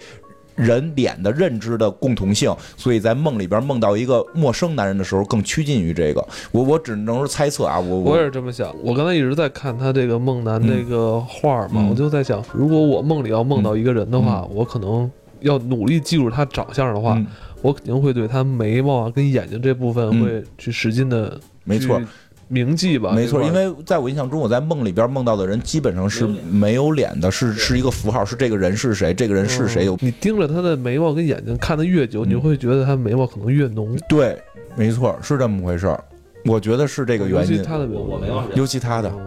[0.59, 6.27] 人脸的认知的共同性，所以在梦里边梦到一个陌生男人的时候，更趋近于这个。
[6.53, 8.75] 我我只能是猜测啊，我我也是这么想。
[8.83, 17.27] 我刚才一直在看他这个梦男这个画嘛，嗯我就在想，如果我梦里要梦到一个人的话，我可能要努力记住他长相的话，嗯
[17.61, 22.01] 我肯定会对他眉毛啊跟眼睛这部分嗯会去使劲的，没错。
[22.49, 29.85] 铭记吧，没错，因为在我印象中，我在梦里边梦到的人基本上是没有脸的，是是一个符号，是这个人是谁，这个人是谁。
[29.85, 33.97] 有你盯着他的眉毛跟眼睛看的越久，嗯你会觉得他眉毛可能越浓。
[34.09, 34.37] 对，
[34.77, 36.03] 没错，是这么回事儿。
[36.45, 39.27] 我觉得是这个原因，尤其他的眉毛，尤其他的，嗯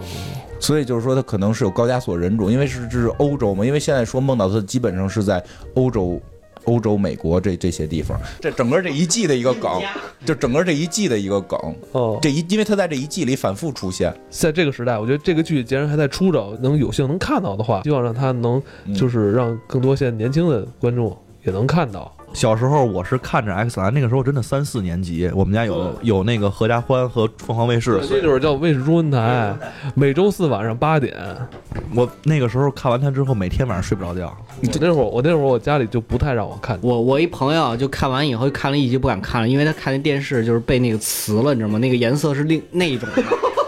[0.59, 5.43] 所以就是说他可能是有高加索人种，因为是这是欧洲嘛，因为现在说梦到他基本上是在
[5.73, 6.21] 欧洲。
[6.65, 9.81] 欧洲、美国这这些地方，这整个这一季的一个梗，
[10.25, 11.59] 就整个这一季的一个梗，
[11.91, 18.95] 哦，这一因为他在这一季里反复出现，在这个时代，我觉得这个剧既然还在出着，能有幸能看到的话，希望让他能嗯。
[19.01, 22.15] 就是让更多现在年轻的观众也能看到。
[22.33, 29.53] 小时候我是看着 X 男，那个时候真的三四年级，我们家有有那个合家欢和凤凰卫视，这就是叫卫视中文台，
[29.95, 31.17] 每周四晚上八点。
[31.93, 34.35] 我那个时候看完它之后，每天晚上睡不着觉。
[34.61, 36.79] 我那会儿，我那会儿我家里就不太让我看。
[36.81, 41.79] 我我一朋友就看完以后看了一集不敢看了，因为他看那电视就是被那个磁了，你知道吗？
[41.79, 43.23] 那个颜色是另那一种的，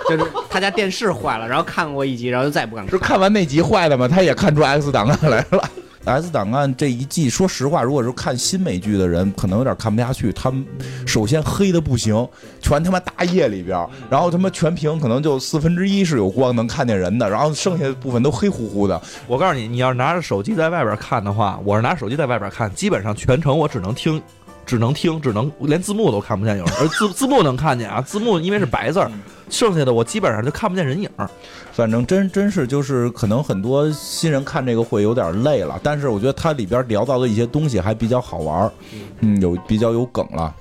[0.09, 3.09] 就是他家电视坏了，然后看过一集，然后就再也不敢是看。
[3.09, 4.07] 看完那集坏的吗？
[4.07, 5.69] 他也看出 X 档案来了。
[6.05, 10.33] S 档案这一季，说实话，如果是看新美剧的人，可能有点看不下去。
[10.33, 10.65] 他们
[11.05, 12.27] 首先黑的不行，
[12.61, 19.01] 全他妈大夜里边，然后他妈全屏可能就四分之一是有光能看见人的，然后剩下的部分都黑乎乎的。
[19.27, 24.21] 我告诉你，你要是拿着手机在外边看的话，我是拿手机在外边看，基本上全程我只能听，
[24.65, 29.11] 只能听，只能连字幕都看不见，有时候而字字幕能看见啊，字幕因为是白字儿，
[29.49, 31.29] 剩下的我基本上就看不见人影儿。
[31.71, 38.71] 反正真真是就是可能很多新人看这个会有点累了，但是我觉得它里边聊到的一些东西还比较好玩儿，
[39.19, 40.53] 嗯，有比较有梗了。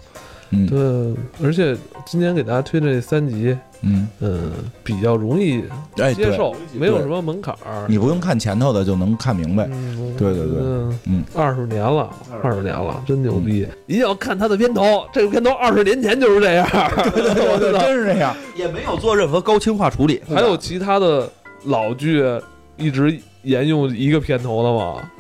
[0.53, 1.77] 嗯对，而且
[2.07, 4.53] 今天给大家推这三集，嗯，嗯，
[4.85, 5.63] 比较容易
[6.15, 7.87] 接受，没有什么门槛儿。
[7.89, 9.67] 你不用看前头的就能看明白。
[9.73, 12.11] 嗯，对对对嗯嗯，二十年了，
[12.43, 13.67] 二十年了，真牛逼！
[13.87, 16.69] 一定要看他的片头，这个片头二十年前就是这样。
[17.15, 18.37] 对 对，对 真是这样。
[18.55, 20.21] 也没有做任何高清化处理。
[20.29, 21.27] 还有其他的
[21.65, 22.23] 老剧
[22.77, 25.11] 一直沿用一个片头的吗？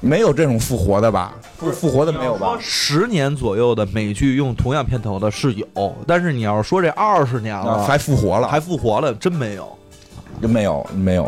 [0.00, 1.34] 没有这种复活的吧？
[1.56, 2.56] 复复活的没有吧？
[2.60, 5.66] 十年左右的美剧用同样片头的是有，
[6.06, 9.76] 但是你要是说这二十年了啊，还复活了，还复活了，真没有。
[10.40, 11.26] 真没有没有，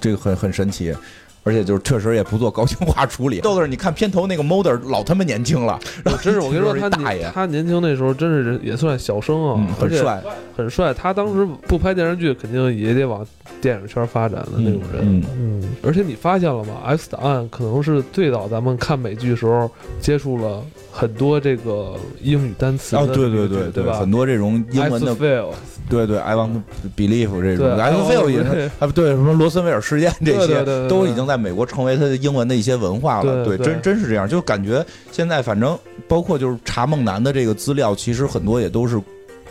[0.00, 0.94] 这个很很神奇。
[1.42, 3.40] 而且就是确实也不做高清化处理。
[3.42, 10.22] 豆豆，你看片头那个 Mulder 老他妈年轻了， 然后真是我跟你说，他大爷，他年轻那时候真是也算小生啊嗯，，很帅，
[10.56, 10.92] 很帅。
[10.92, 13.26] 他当时不拍电视剧，肯定也得往
[13.60, 15.02] 电影圈发展的那种人。
[15.02, 16.74] 嗯嗯，而且你发现了吗？
[16.86, 19.70] 《X 档案》可能是最早咱们看美剧时候
[20.00, 20.62] 接触了
[20.92, 23.94] 很多这个英语单词啊哦，对对对对吧？
[23.94, 25.14] 很多这种英文的
[25.88, 26.50] 对对，I want
[26.96, 33.44] believe 这种对，I want to feel 也是啊，对什么罗森威尔事件这些都已经在美国成为他的英文的一些文化了。
[33.44, 35.78] 对，真真是这样，就感觉现在反正
[36.08, 39.00] 包括就是查梦楠的这个资料，其实很多也都是。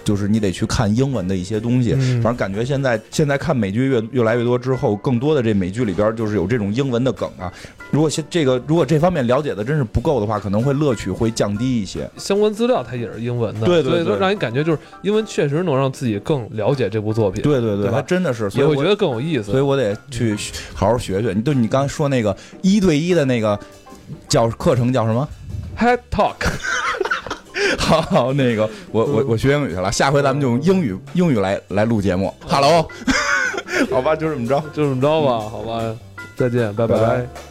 [0.02, 7.52] 就是你得去看英文的一些东西，嗯反正感觉现在现在看美剧越越来越多之后，更多的这美剧里边就是有这种英文的梗啊。
[7.92, 12.10] 如果现这个如果这方面了解的真是不够的话，可能会乐趣会降低一些。
[12.18, 19.52] 相关资料它也是英文的，对对对所以让你感觉就是英文确实能让自己更了解这部作品，对对对吧还真的是，所以我觉得更有意思。
[19.52, 20.36] 所以我得去
[20.74, 21.34] 好好学学。
[21.34, 23.60] 你对你刚才说那个一对一的那个
[24.28, 25.28] 叫课程叫什么
[25.78, 26.36] ？Head Talk，
[27.80, 32.32] 好好，那个我我我学英语去了，下回咱们就用英语英语来来录节目。
[32.48, 32.88] Hello，
[33.90, 34.64] 好吧，就这么着。
[34.74, 35.82] 就这么着吧，好吧，
[36.36, 37.49] 再见，拜拜拜拜